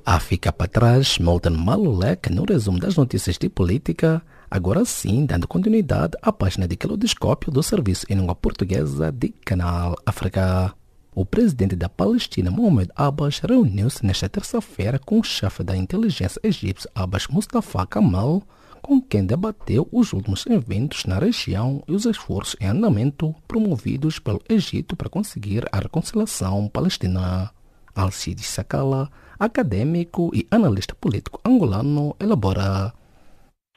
[0.05, 5.47] A fica para trás, Molten Malulek no resumo das notícias de política, agora sim dando
[5.47, 10.75] continuidade à página de Caleidoscópio do Serviço em Língua Portuguesa de Canal África.
[11.15, 16.91] O presidente da Palestina, Mohamed Abbas, reuniu-se nesta terça-feira com o chefe da inteligência egípcia
[16.97, 18.43] Abbas Mustafa Kamal,
[18.83, 24.43] com quem debateu os últimos eventos na região e os esforços em andamento promovidos pelo
[24.49, 27.53] Egito para conseguir a reconciliação palestina.
[27.95, 29.09] Alcides Sakala,
[29.43, 32.93] acadêmico e analista político angolano, elabora.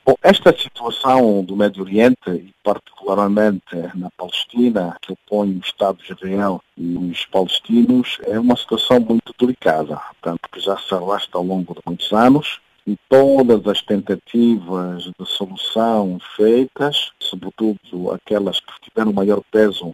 [0.05, 6.13] Bom, esta situação do Médio Oriente, e particularmente na Palestina, que opõe o Estado de
[6.13, 11.43] Israel e os palestinos, é uma situação muito delicada, tanto que já se arrasta ao
[11.43, 19.11] longo de muitos anos, e todas as tentativas de solução feitas, sobretudo aquelas que tiveram
[19.11, 19.91] maior peso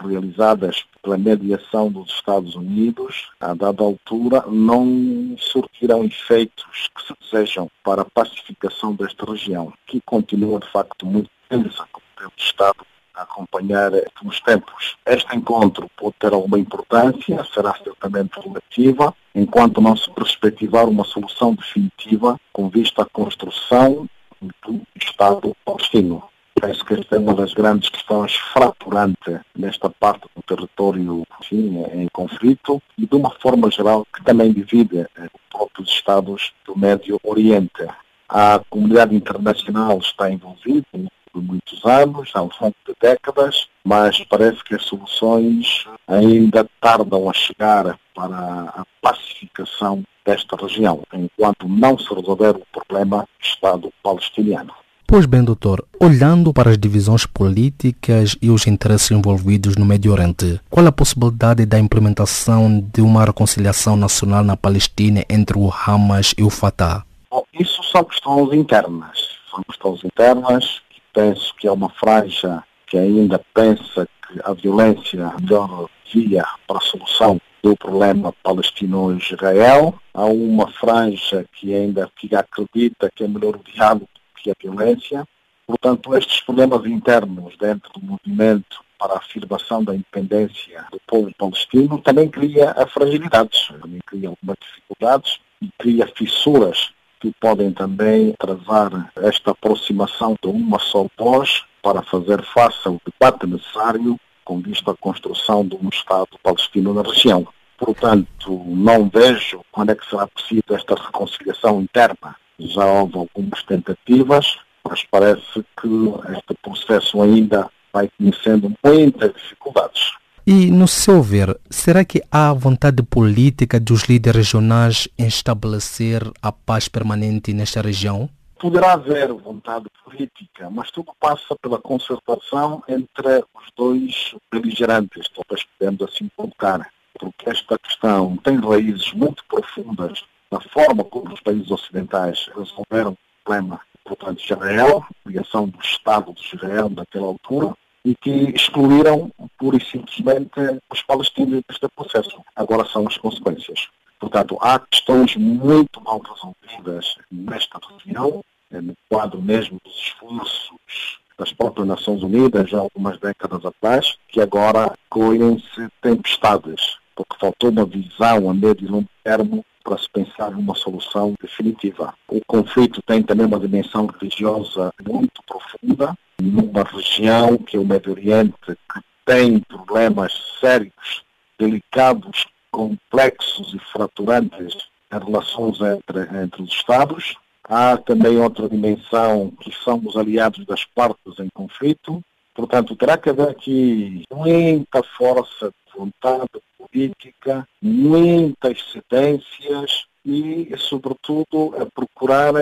[0.00, 7.70] realizadas pela mediação dos Estados Unidos, a dada altura, não surtirão efeitos que se desejam
[7.82, 13.22] para a pacificação desta região, que continua de facto muito tensa, como temos estado a
[13.22, 13.90] acompanhar
[14.22, 14.96] nos tempos.
[15.06, 21.54] Este encontro pode ter alguma importância, será certamente relativa, enquanto não se perspectivar uma solução
[21.54, 24.06] definitiva com vista à construção
[24.42, 26.22] do Estado palestino.
[26.60, 32.08] Penso que esta é uma das grandes questões fraturantes nesta parte do território enfim, em
[32.12, 37.20] conflito e de uma forma geral que também divide eh, os próprios Estados do Médio
[37.22, 37.86] Oriente.
[38.28, 40.84] A comunidade internacional está envolvida
[41.32, 47.30] por muitos anos, há um longo de décadas, mas parece que as soluções ainda tardam
[47.30, 53.92] a chegar para a pacificação desta região, enquanto não se resolver o problema do Estado
[54.02, 54.74] palestiniano.
[55.10, 60.60] Pois bem, doutor, olhando para as divisões políticas e os interesses envolvidos no Médio Oriente,
[60.68, 66.42] qual a possibilidade da implementação de uma reconciliação nacional na Palestina entre o Hamas e
[66.42, 67.06] o Fatah?
[67.30, 69.30] Bom, isso são questões internas.
[69.50, 75.22] São questões internas que penso que é uma franja que ainda pensa que a violência
[75.22, 79.94] é melhor via para a solução do problema palestino-israel.
[80.12, 84.06] Há uma franja que ainda que acredita que é melhor o diálogo
[84.50, 85.26] a violência.
[85.66, 91.98] Portanto, estes problemas internos dentro do movimento para a afirmação da independência do povo palestino
[92.00, 96.90] também cria fragilidades, também cria algumas dificuldades e cria fissuras
[97.20, 103.46] que podem também travar esta aproximação de uma só voz para fazer face ao debate
[103.46, 107.46] necessário com vista à construção de um Estado palestino na região.
[107.76, 112.34] Portanto, não vejo quando é que será possível esta reconciliação interna.
[112.58, 115.88] Já houve algumas tentativas, mas parece que
[116.32, 120.12] este processo ainda vai conhecendo muitas dificuldades.
[120.46, 126.50] E, no seu ver, será que há vontade política dos líderes regionais em estabelecer a
[126.50, 128.30] paz permanente nesta região?
[128.58, 136.02] Poderá haver vontade política, mas tudo passa pela concertação entre os dois beligerantes, talvez podemos
[136.02, 136.88] assim colocar,
[137.20, 143.18] porque esta questão tem raízes muito profundas na forma como os países ocidentais resolveram o
[143.44, 147.74] problema, portanto, de Israel, a criação do Estado de Israel naquela altura,
[148.04, 152.42] e que excluíram pura e simplesmente os palestinos deste processo.
[152.56, 153.88] Agora são as consequências.
[154.18, 161.52] Portanto, há questões muito mal resolvidas nesta região, eh, no quadro mesmo dos esforços das
[161.52, 168.50] próprias Nações Unidas, já algumas décadas atrás, que agora coem-se tempestades, porque faltou uma visão
[168.50, 172.12] a médio e longo termo para se pensar numa solução definitiva.
[172.28, 178.12] O conflito tem também uma dimensão religiosa muito profunda, numa região que é o Médio
[178.12, 180.30] Oriente, que tem problemas
[180.60, 181.24] sérios,
[181.58, 184.76] delicados, complexos e fraturantes
[185.10, 187.36] em relações entre, entre os Estados.
[187.64, 192.22] Há também outra dimensão que são os aliados das partes em conflito.
[192.54, 202.52] Portanto, terá que haver aqui muita força vontade política, muitas cedências e, sobretudo, a procurar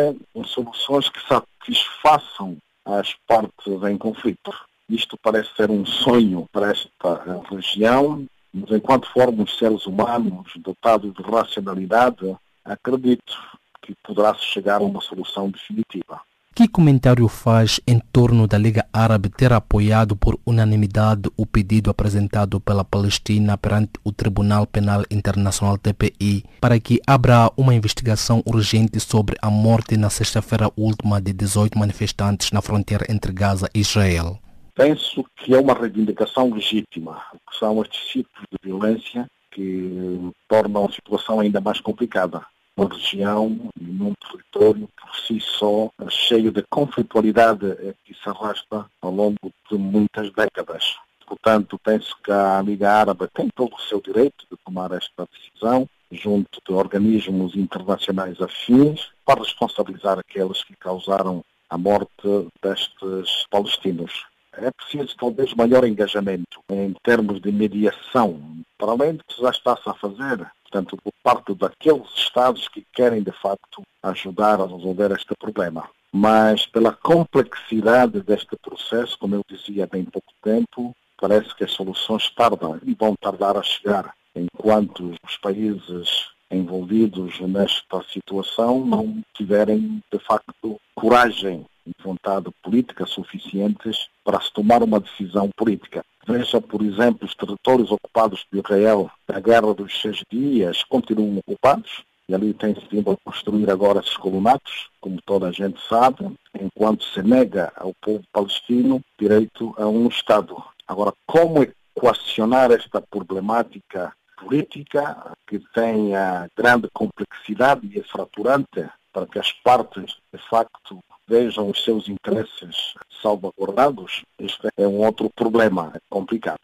[0.47, 4.53] soluções que satisfaçam as partes em conflito.
[4.89, 8.25] Isto parece ser um sonho para esta região,
[8.55, 13.37] mas enquanto formos seres humanos dotados de racionalidade, acredito
[13.83, 16.21] que poderá chegar a uma solução definitiva.
[16.57, 22.59] Que comentário faz em torno da Liga Árabe ter apoiado por unanimidade o pedido apresentado
[22.59, 29.37] pela Palestina perante o Tribunal Penal Internacional TPI para que abra uma investigação urgente sobre
[29.43, 34.39] a morte na sexta-feira última de 18 manifestantes na fronteira entre Gaza e Israel?
[34.75, 40.91] Penso que é uma reivindicação legítima, que são estes ciclos de violência que tornam a
[40.91, 42.41] situação ainda mais complicada
[42.77, 49.11] uma região e num território por si só cheio de conflitualidade que se arrasta ao
[49.11, 50.97] longo de muitas décadas.
[51.27, 55.89] Portanto, penso que a Liga Árabe tem todo o seu direito de tomar esta decisão
[56.13, 64.25] junto de organismos internacionais afins para responsabilizar aqueles que causaram a morte destes palestinos.
[64.53, 68.41] É preciso talvez maior engajamento em termos de mediação,
[68.79, 73.23] para além do que já está-se a fazer portanto, por parte daqueles Estados que querem,
[73.23, 75.89] de facto, ajudar a resolver este problema.
[76.13, 81.73] Mas, pela complexidade deste processo, como eu dizia há bem pouco tempo, parece que as
[81.73, 90.03] soluções tardam e vão tardar a chegar, enquanto os países envolvidos nesta situação não tiverem,
[90.13, 96.05] de facto, coragem e vontade política suficientes para se tomar uma decisão política.
[96.27, 102.05] Veja, por exemplo, os territórios ocupados por Israel na Guerra dos Seis Dias continuam ocupados,
[102.29, 106.29] e ali tem-se vindo a construir agora esses colonatos, como toda a gente sabe,
[106.61, 110.57] enquanto se nega ao povo palestino direito a um Estado.
[110.89, 119.27] Agora, como equacionar esta problemática política que tem a grande complexidade e é fraturante para
[119.27, 120.99] que as partes, de facto,
[121.29, 126.61] vejam os seus interesses salvaguardados, este é um outro problema complicado.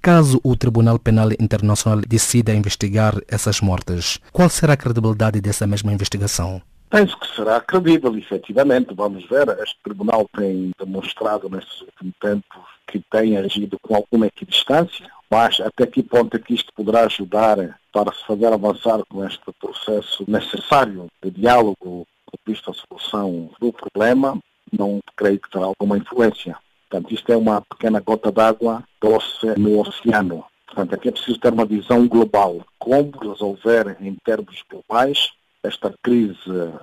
[0.00, 5.92] Caso o Tribunal Penal Internacional decida investigar essas mortes, qual será a credibilidade dessa mesma
[5.92, 6.62] investigação?
[6.88, 8.94] Penso que será credível, efetivamente.
[8.94, 9.48] Vamos ver.
[9.60, 15.86] Este tribunal tem demonstrado nestes últimos tempos que tem agido com alguma equidistância, mas até
[15.86, 17.58] que ponto é que isto poderá ajudar
[17.92, 22.06] para se fazer avançar com este processo necessário de diálogo
[22.46, 24.38] vista a solução do problema,
[24.72, 26.56] não creio que terá alguma influência.
[26.88, 30.44] Portanto, isto é uma pequena gota d'água doce no oceano.
[30.66, 32.64] Portanto, aqui é preciso ter uma visão global.
[32.78, 36.38] Como resolver em termos globais esta crise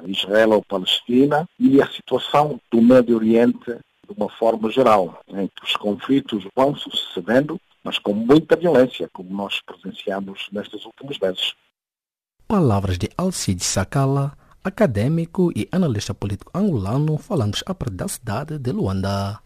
[0.05, 6.45] israelo-palestina e a situação do Médio Oriente de uma forma geral, em que os conflitos
[6.55, 11.53] vão sucedendo, mas com muita violência, como nós presenciamos nestes últimos meses.
[12.47, 18.72] Palavras de Alcide Sakala, acadêmico e analista político angolano, falando a partir da cidade de
[18.72, 19.39] Luanda.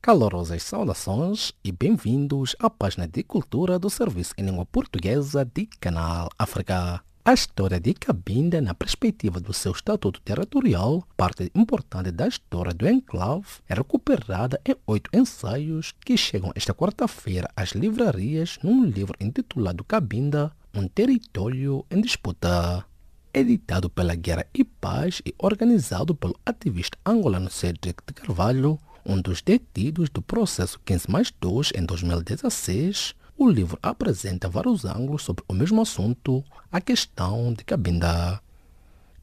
[0.00, 6.28] Calorosas saudações e bem-vindos à página de cultura do Serviço em Língua Portuguesa de Canal
[6.38, 7.02] África.
[7.24, 12.88] A história de Cabinda, na perspectiva do seu estatuto territorial, parte importante da história do
[12.88, 19.84] enclave, é recuperada em oito ensaios que chegam esta quarta-feira às livrarias num livro intitulado
[19.84, 22.84] Cabinda, um território em disputa.
[23.32, 29.42] Editado pela Guerra e Paz e organizado pelo ativista angolano Cedric de Carvalho, um dos
[29.42, 35.52] detidos do processo 15 mais 2 em 2016, o livro apresenta vários ângulos sobre o
[35.52, 38.40] mesmo assunto, a questão de Cabinda.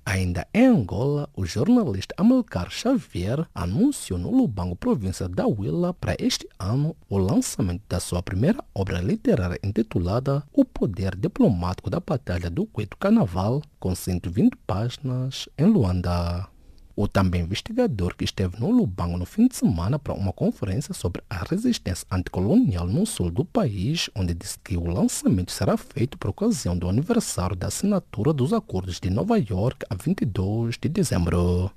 [0.05, 6.45] Ainda em Angola, o jornalista Amilcar Xavier anunciou no Lubango, província da Huila, para este
[6.59, 12.65] ano o lançamento da sua primeira obra literária intitulada O Poder Diplomático da Batalha do
[12.65, 16.58] Cueto Carnaval, com 120 páginas, em Luanda.
[17.01, 21.23] O também investigador que esteve no Lubango no fim de semana para uma conferência sobre
[21.29, 26.31] a resistência anticolonial no sul do país, onde disse que o lançamento será feito por
[26.31, 31.71] ocasião do aniversário da assinatura dos acordos de Nova York a 22 de dezembro.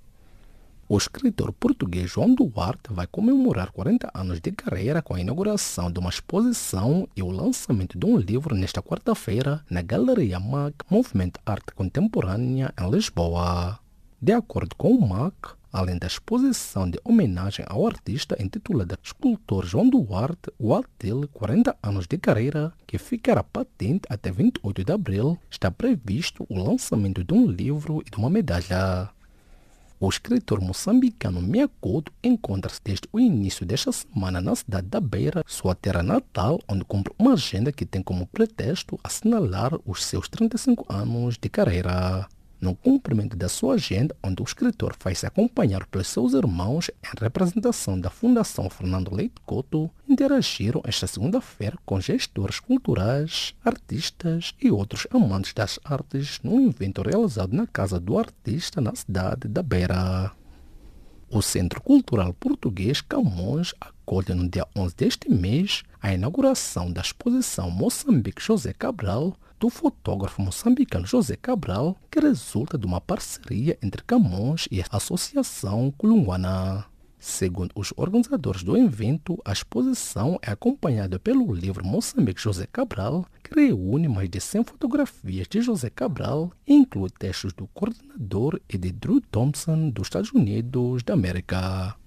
[0.88, 6.00] O escritor português João Duarte vai comemorar 40 anos de carreira com a inauguração de
[6.00, 11.72] uma exposição e o lançamento de um livro nesta quarta-feira na Galeria MAC Movimento Arte
[11.76, 13.81] Contemporânea em Lisboa.
[14.24, 15.34] De acordo com o MAC,
[15.72, 22.06] além da exposição de homenagem ao artista intitulada Escultor João Duarte, o dele 40 anos
[22.06, 27.48] de carreira, que ficará patente até 28 de abril, está previsto o lançamento de um
[27.48, 29.10] livro e de uma medalha.
[29.98, 35.74] O escritor moçambicano Miyakoto encontra-se desde o início desta semana na cidade da Beira, sua
[35.74, 41.36] terra natal, onde cumpre uma agenda que tem como pretexto assinalar os seus 35 anos
[41.36, 42.28] de carreira
[42.62, 47.98] no cumprimento da sua agenda, onde o escritor faz-se acompanhar pelos seus irmãos em representação
[48.00, 55.52] da Fundação Fernando Leite Couto, interagiram esta segunda-feira com gestores culturais, artistas e outros amantes
[55.52, 60.30] das artes num evento realizado na Casa do Artista na cidade da Beira.
[61.28, 67.70] O Centro Cultural Português Camões acolhe no dia 11 deste mês a inauguração da exposição
[67.70, 74.66] Moçambique José Cabral, do fotógrafo moçambicano José Cabral, que resulta de uma parceria entre Camões
[74.72, 76.84] e a Associação Colunguana.
[77.16, 83.54] Segundo os organizadores do evento, a exposição é acompanhada pelo livro Moçambique José Cabral, que
[83.54, 88.90] reúne mais de 100 fotografias de José Cabral e inclui textos do coordenador e de
[88.90, 92.01] Drew Thompson dos Estados Unidos da América.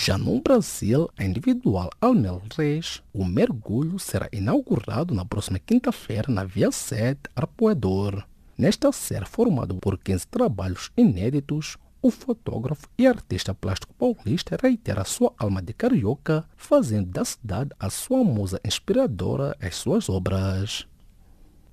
[0.00, 6.44] Já no Brasil, a individual Almel Reis, o mergulho será inaugurado na próxima quinta-feira na
[6.44, 8.24] Via 7 Arpoador.
[8.56, 15.34] Nesta série formada por 15 trabalhos inéditos, o fotógrafo e artista plástico paulista reitera sua
[15.36, 20.86] alma de carioca, fazendo da cidade a sua musa inspiradora às suas obras.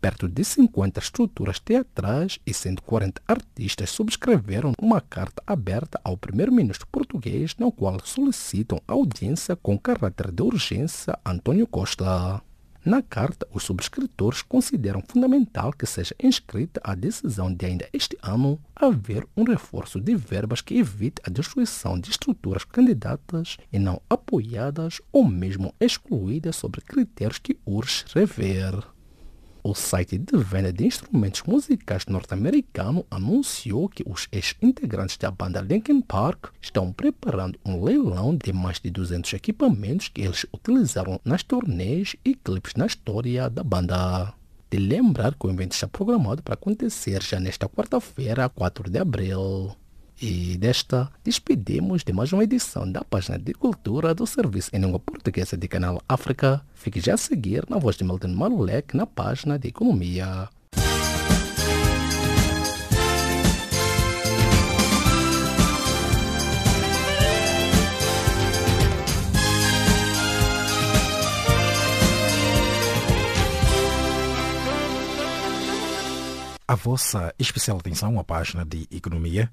[0.05, 7.55] Perto de 50 estruturas teatrais e 140 artistas subscreveram uma carta aberta ao primeiro-ministro português,
[7.57, 12.39] na qual solicitam audiência com caráter de urgência Antônio Costa.
[12.85, 18.59] Na carta, os subscritores consideram fundamental que seja inscrita a decisão de ainda este ano
[18.75, 25.01] haver um reforço de verbas que evite a destruição de estruturas candidatas e não apoiadas
[25.11, 28.94] ou mesmo excluídas sobre critérios que urge rever.
[29.67, 36.01] O site de venda de instrumentos musicais norte-americano anunciou que os ex-integrantes da banda Linkin
[36.01, 42.15] Park estão preparando um leilão de mais de 200 equipamentos que eles utilizaram nas turnês
[42.23, 44.35] e clipes na história da banda.
[44.69, 49.75] De lembrar que o evento está programado para acontecer já nesta quarta-feira, 4 de abril.
[50.21, 54.97] E desta, despedimos de mais uma edição da página de cultura do Serviço em Língua
[54.97, 56.65] Portuguesa de Canal África.
[56.73, 60.47] Fique já a seguir na voz de Milton Malulek na página de Economia.
[76.65, 79.51] A vossa especial atenção à página de Economia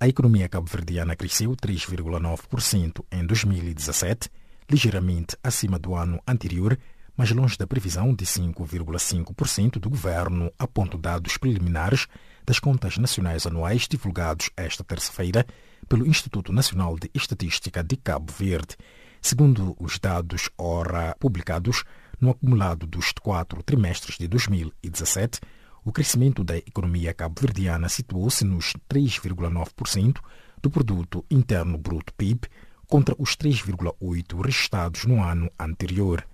[0.00, 4.30] a economia cabo-verdiana cresceu 3,9% em 2017,
[4.70, 6.78] ligeiramente acima do ano anterior,
[7.16, 12.06] mas longe da previsão de 5,5% do governo, apontam dados preliminares
[12.46, 15.44] das contas nacionais anuais divulgados esta terça-feira
[15.88, 18.76] pelo Instituto Nacional de Estatística de Cabo Verde.
[19.20, 21.82] Segundo os dados ora publicados
[22.20, 25.40] no acumulado dos quatro trimestres de 2017,
[25.88, 30.20] o crescimento da economia cabo-verdiana situou-se nos 3,9%
[30.60, 32.46] do produto interno bruto PIB,
[32.86, 36.26] contra os 3,8 registrados no ano anterior.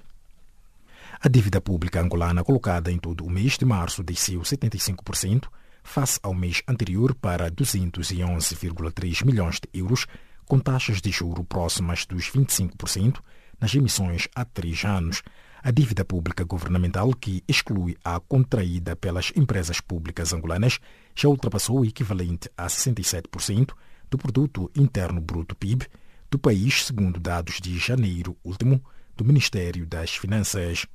[1.20, 5.44] A dívida pública angolana colocada em todo o mês de março desceu 75%
[5.84, 10.08] face ao mês anterior para 211,3 milhões de euros,
[10.46, 13.20] com taxas de juro próximas dos 25%
[13.60, 15.22] nas emissões há três anos.
[15.66, 20.78] A dívida pública governamental, que exclui a contraída pelas empresas públicas angolanas,
[21.16, 23.72] já ultrapassou o equivalente a 67%
[24.10, 25.86] do produto interno bruto PIB
[26.30, 28.84] do país, segundo dados de janeiro último
[29.16, 30.86] do Ministério das Finanças.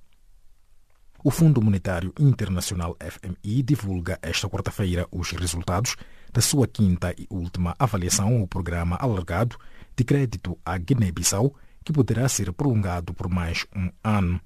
[1.24, 5.96] O Fundo Monetário Internacional FMI divulga esta quarta-feira os resultados
[6.32, 9.58] da sua quinta e última avaliação ao programa alargado
[9.96, 14.40] de crédito à Guiné-Bissau, que poderá ser prolongado por mais um ano.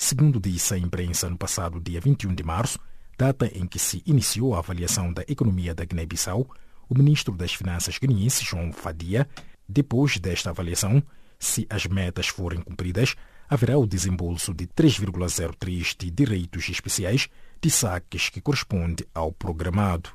[0.00, 2.78] Segundo disse a imprensa no passado dia 21 de março,
[3.18, 6.48] data em que se iniciou a avaliação da economia da Guiné-Bissau,
[6.88, 9.28] o ministro das Finanças guineense, João Fadia,
[9.68, 11.02] depois desta avaliação,
[11.36, 13.16] se as metas forem cumpridas,
[13.50, 17.28] haverá o desembolso de 3,03 de direitos especiais
[17.60, 20.10] de saques que corresponde ao programado.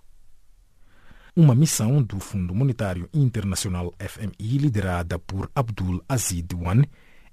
[1.36, 6.84] Uma missão do Fundo Monetário Internacional FMI, liderada por Abdul Aziz Wan,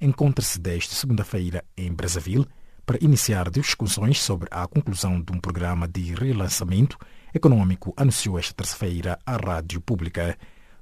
[0.00, 2.46] encontra-se desde segunda-feira em Brazzaville
[2.86, 6.96] para iniciar discussões sobre a conclusão de um programa de relançamento
[7.32, 10.36] econômico, anunciou esta terça-feira à Rádio Pública.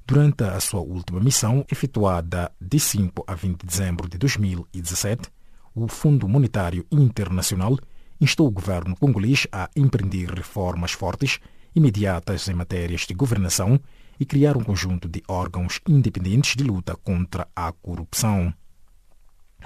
[0.06, 5.28] Durante a sua última missão, efetuada de 5 a 20 de dezembro de 2017,
[5.74, 7.76] o Fundo Monetário Internacional
[8.20, 11.38] instou o governo congolês a empreender reformas fortes,
[11.74, 13.78] imediatas em matérias de governação
[14.18, 18.52] e criar um conjunto de órgãos independentes de luta contra a corrupção.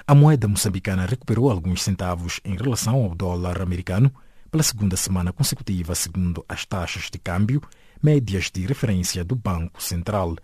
[0.07, 4.13] A moeda moçambicana recuperou alguns centavos em relação ao dólar americano
[4.51, 7.63] pela segunda semana consecutiva, segundo as taxas de câmbio
[8.03, 10.37] médias de referência do Banco Central.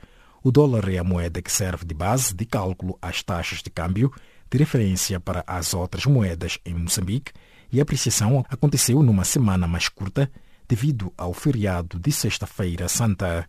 [0.43, 4.13] O dólar é a moeda que serve de base de cálculo às taxas de câmbio
[4.49, 7.33] de referência para as outras moedas em Moçambique
[7.71, 10.31] e a apreciação aconteceu numa semana mais curta
[10.69, 13.49] devido ao feriado de Sexta-feira Santa.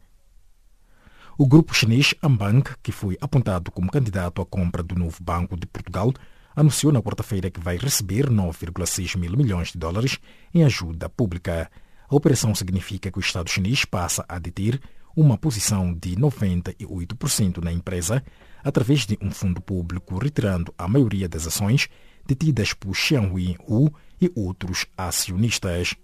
[1.42, 5.66] O grupo chinês Ambank, que foi apontado como candidato à compra do novo Banco de
[5.66, 6.14] Portugal,
[6.54, 10.20] anunciou na quarta-feira que vai receber 9,6 mil milhões de dólares
[10.54, 11.72] em ajuda pública.
[12.10, 14.82] A operação significa que o Estado chinês passa a deter
[15.16, 18.22] uma posição de 98% na empresa
[18.62, 21.88] através de um fundo público, retirando a maioria das ações
[22.28, 25.96] detidas por Xianhui Hu e outros acionistas.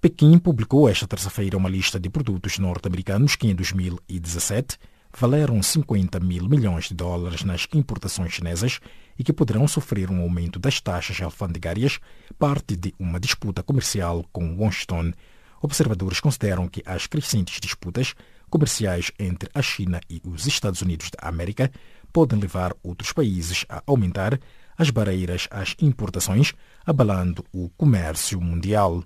[0.00, 4.78] Pequim publicou esta terça-feira uma lista de produtos norte-americanos que em 2017
[5.18, 8.78] valeram 50 mil milhões de dólares nas importações chinesas
[9.18, 11.98] e que poderão sofrer um aumento das taxas alfandegárias,
[12.38, 15.12] parte de uma disputa comercial com Washington.
[15.62, 18.14] Observadores consideram que as crescentes disputas
[18.50, 21.72] comerciais entre a China e os Estados Unidos da América
[22.12, 24.38] podem levar outros países a aumentar
[24.76, 26.52] as barreiras às importações,
[26.84, 29.02] abalando o comércio mundial.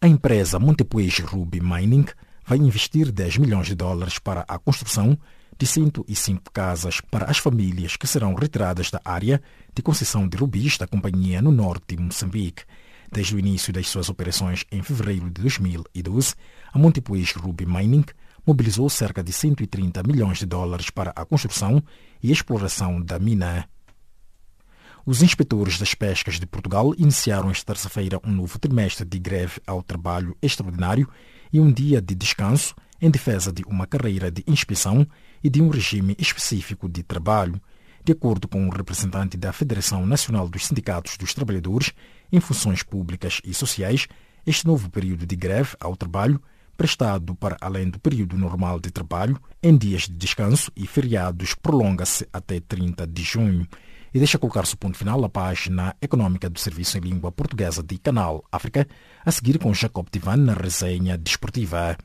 [0.00, 2.06] A empresa Montepuez Ruby Mining
[2.46, 5.18] vai investir 10 milhões de dólares para a construção
[5.58, 9.40] de 105 casas para as famílias que serão retiradas da área
[9.74, 12.64] de concessão de rubis da companhia no norte de Moçambique.
[13.10, 16.34] Desde o início das suas operações em fevereiro de 2012,
[16.72, 18.04] a Montepuez Ruby Mining
[18.46, 21.82] mobilizou cerca de 130 milhões de dólares para a construção
[22.22, 23.68] e exploração da mina.
[25.06, 29.82] Os inspetores das pescas de Portugal iniciaram esta terça-feira um novo trimestre de greve ao
[29.82, 31.06] trabalho extraordinário
[31.52, 35.06] e um dia de descanso em defesa de uma carreira de inspeção
[35.42, 37.60] e de um regime específico de trabalho.
[38.02, 41.92] De acordo com o representante da Federação Nacional dos Sindicatos dos Trabalhadores
[42.32, 44.08] em Funções Públicas e Sociais,
[44.46, 46.40] este novo período de greve ao trabalho,
[46.78, 52.26] prestado para além do período normal de trabalho, em dias de descanso e feriados, prolonga-se
[52.32, 53.68] até 30 de junho.
[54.14, 57.98] E deixa colocar-se o ponto final a página econômica do Serviço em Língua Portuguesa de
[57.98, 58.86] Canal África,
[59.26, 61.98] a seguir com Jacob Tivan na resenha desportiva.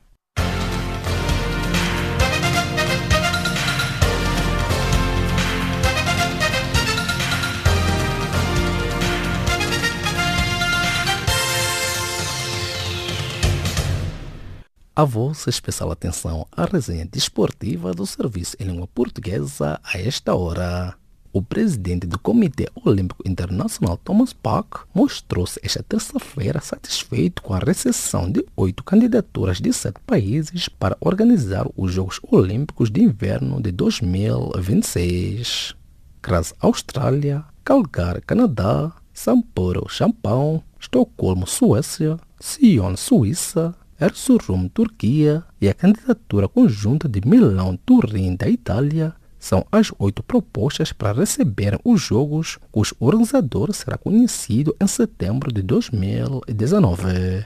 [14.95, 20.98] A vossa especial atenção à resenha desportiva do Serviço em Língua Portuguesa a esta hora.
[21.31, 28.31] O presidente do Comitê Olímpico Internacional, Thomas Bach, mostrou-se esta terça-feira satisfeito com a recepção
[28.31, 35.75] de oito candidaturas de sete países para organizar os Jogos Olímpicos de Inverno de 2026.
[36.19, 46.47] Graz, Austrália, Calgary, Canadá, Sapporo, Japão, Estocolmo, Suécia, Sion, Suíça, Erzurum, Turquia e a candidatura
[46.47, 53.73] conjunta de Milão-Turim da Itália são as oito propostas para receberem os jogos, cujo organizador
[53.73, 57.45] será conhecido em setembro de 2019.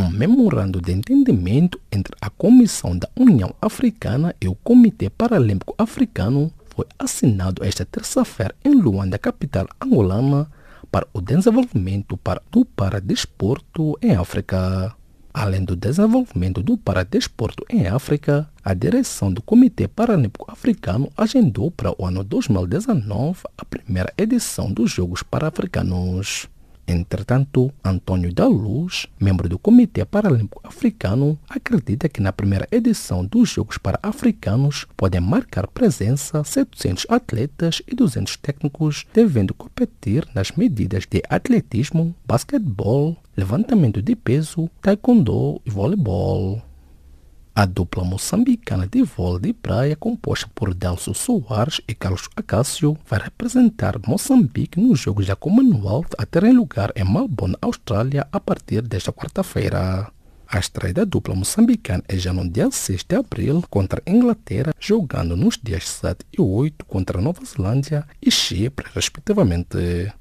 [0.00, 6.52] Um memorando de entendimento entre a Comissão da União Africana e o Comitê Paralímpico Africano
[6.68, 10.48] foi assinado esta terça-feira em Luanda, capital angolana,
[10.90, 12.18] para o desenvolvimento
[12.50, 14.97] do paradesporto em África.
[15.40, 21.94] Além do desenvolvimento do paradesporto em África, a direção do Comitê Paralímpico Africano agendou para
[21.96, 26.48] o ano 2019 a primeira edição dos Jogos Para-Africanos.
[26.88, 33.50] Entretanto, Antônio da Luz, membro do Comitê Paralímpico Africano, acredita que na primeira edição dos
[33.50, 41.22] Jogos Para-Africanos podem marcar presença 700 atletas e 200 técnicos, devendo competir nas medidas de
[41.28, 46.67] atletismo, basquetebol, levantamento de peso, taekwondo e voleibol.
[47.58, 53.18] A dupla moçambicana de vôlei de praia, composta por Delcio Soares e Carlos Acácio, vai
[53.18, 59.12] representar Moçambique nos Jogos da Commonwealth a terem lugar em Melbourne, Austrália, a partir desta
[59.12, 60.08] quarta-feira.
[60.46, 64.72] A estreia da dupla moçambicana é já no dia 6 de abril contra a Inglaterra,
[64.78, 70.12] jogando nos dias 7 e 8 contra Nova Zelândia e Chipre, respectivamente.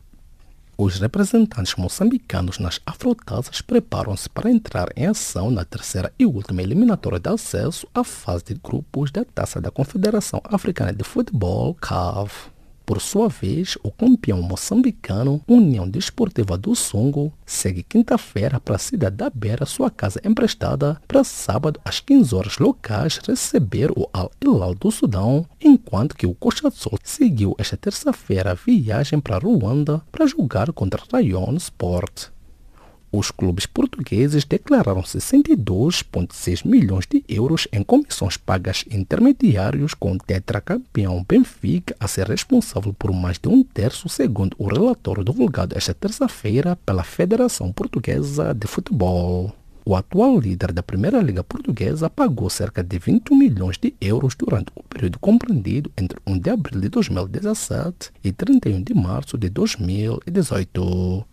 [0.79, 7.19] Os representantes moçambicanos nas afrotasas preparam-se para entrar em ação na terceira e última eliminatória
[7.19, 12.51] de acesso à fase de grupos da Taça da Confederação Africana de Futebol, CAF.
[12.87, 19.17] Por sua vez, o campeão moçambicano, União Desportiva do Songo, segue quinta-feira para a cidade
[19.17, 24.73] da Beira, sua casa emprestada, para sábado às 15 horas locais receber o Al Hilal
[24.73, 30.25] do Sudão, enquanto que o Costa do Sol seguiu esta terça-feira viagem para Ruanda para
[30.25, 32.36] jogar contra Rayon Sport.
[33.19, 41.25] Os clubes portugueses declararam 62,6 milhões de euros em comissões pagas intermediários com o tetracampeão
[41.27, 46.75] Benfica a ser responsável por mais de um terço, segundo o relatório divulgado esta terça-feira
[46.85, 49.51] pela Federação Portuguesa de Futebol.
[49.83, 54.71] O atual líder da Primeira Liga Portuguesa pagou cerca de 21 milhões de euros durante
[54.75, 61.25] o período compreendido entre 1 de abril de 2017 e 31 de março de 2018.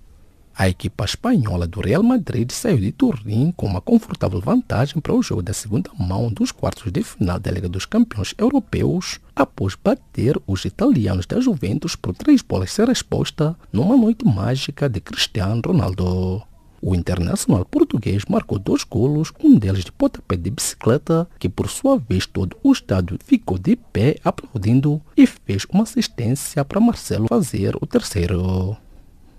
[0.57, 5.21] A equipa espanhola do Real Madrid saiu de Turim com uma confortável vantagem para o
[5.21, 10.41] jogo da segunda mão dos quartos de final da Liga dos Campeões Europeus, após bater
[10.47, 16.45] os italianos da Juventus por três bolas sem resposta numa noite mágica de Cristiano Ronaldo.
[16.81, 21.99] O internacional português marcou dois golos, um deles de pontapé de bicicleta, que por sua
[21.99, 27.75] vez todo o estádio ficou de pé aplaudindo e fez uma assistência para Marcelo fazer
[27.81, 28.77] o terceiro.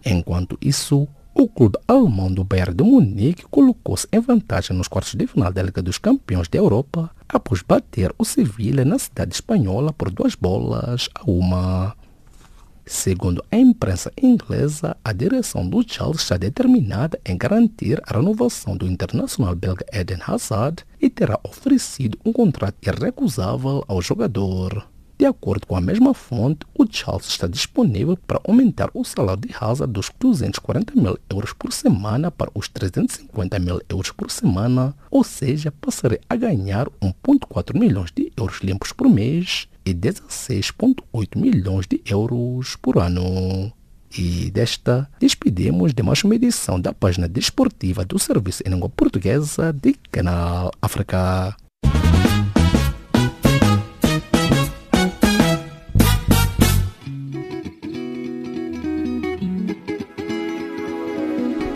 [0.06, 5.26] Enquanto isso, o clube alemão do Bayern de Munique colocou-se em vantagem nos quartos de
[5.26, 10.12] final da Liga dos Campeões da Europa após bater o Sevilha na cidade espanhola por
[10.12, 11.96] duas bolas a uma.
[12.86, 18.88] Segundo a imprensa inglesa, a direção do Chelsea está determinada em garantir a renovação do
[18.88, 24.88] internacional belga Eden Hazard e terá oferecido um contrato irrecusável ao jogador.
[25.18, 29.56] De acordo com a mesma fonte, o Charles está disponível para aumentar o salário de
[29.58, 35.24] Hazard dos 240 mil euros por semana para os 350 mil euros por semana, ou
[35.24, 42.02] seja, passaria a ganhar 1,4 milhões de euros limpos por mês e 16,8 milhões de
[42.06, 43.72] euros por ano.
[44.18, 49.72] E desta, despedimos de mais uma edição da página desportiva do Serviço em Língua Portuguesa
[49.72, 51.56] de Canal África.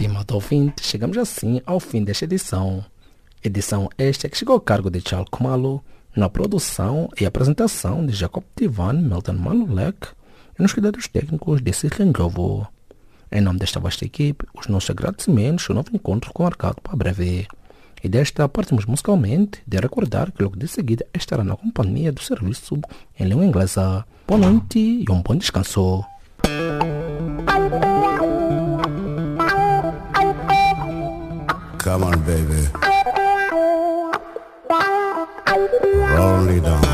[0.00, 2.82] Estimado ouvinte, chegamos assim ao fim desta edição.
[3.44, 5.84] Edição esta que chegou ao cargo de Charles Kumalo,
[6.16, 10.08] na produção e apresentação de Jacob Tivan, Melton Malulek
[10.58, 11.70] e nos cuidados técnicos de
[12.14, 12.66] Glovo.
[13.30, 16.96] Em nome desta vasta equipe, os nossos agradecimentos e o novo encontro ficou marcado para
[16.96, 17.46] breve.
[18.02, 22.80] E desta partimos musicalmente de recordar que logo de seguida estará na companhia do serviço
[23.18, 24.06] em língua inglesa.
[24.26, 26.02] Boa noite e um bom descanso.
[31.90, 32.68] Come on, baby.
[36.14, 36.89] Roll it down.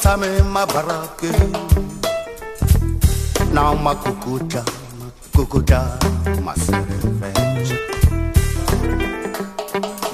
[0.00, 1.30] tame mabarake.
[3.52, 4.64] Now makukuta,
[5.34, 5.98] makukuta,
[6.44, 7.76] maserevenja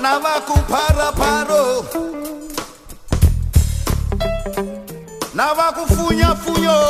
[0.02, 1.84] Na makupara paro.
[5.34, 6.80] Na makufunya funyo.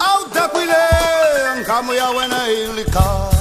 [0.00, 0.76] Au takwile
[1.60, 3.31] nkamu ya wena ilika.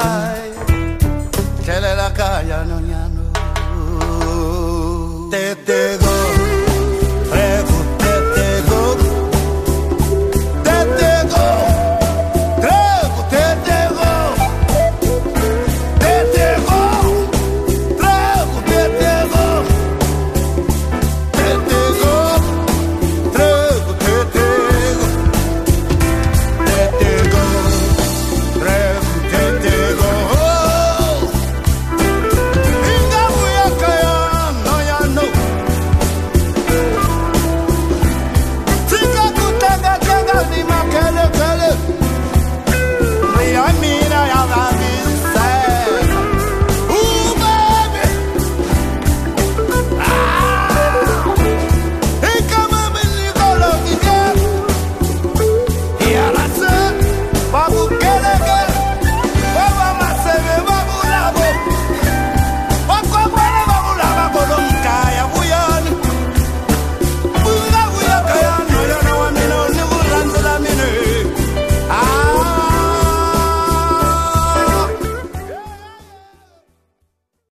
[0.00, 0.33] sky.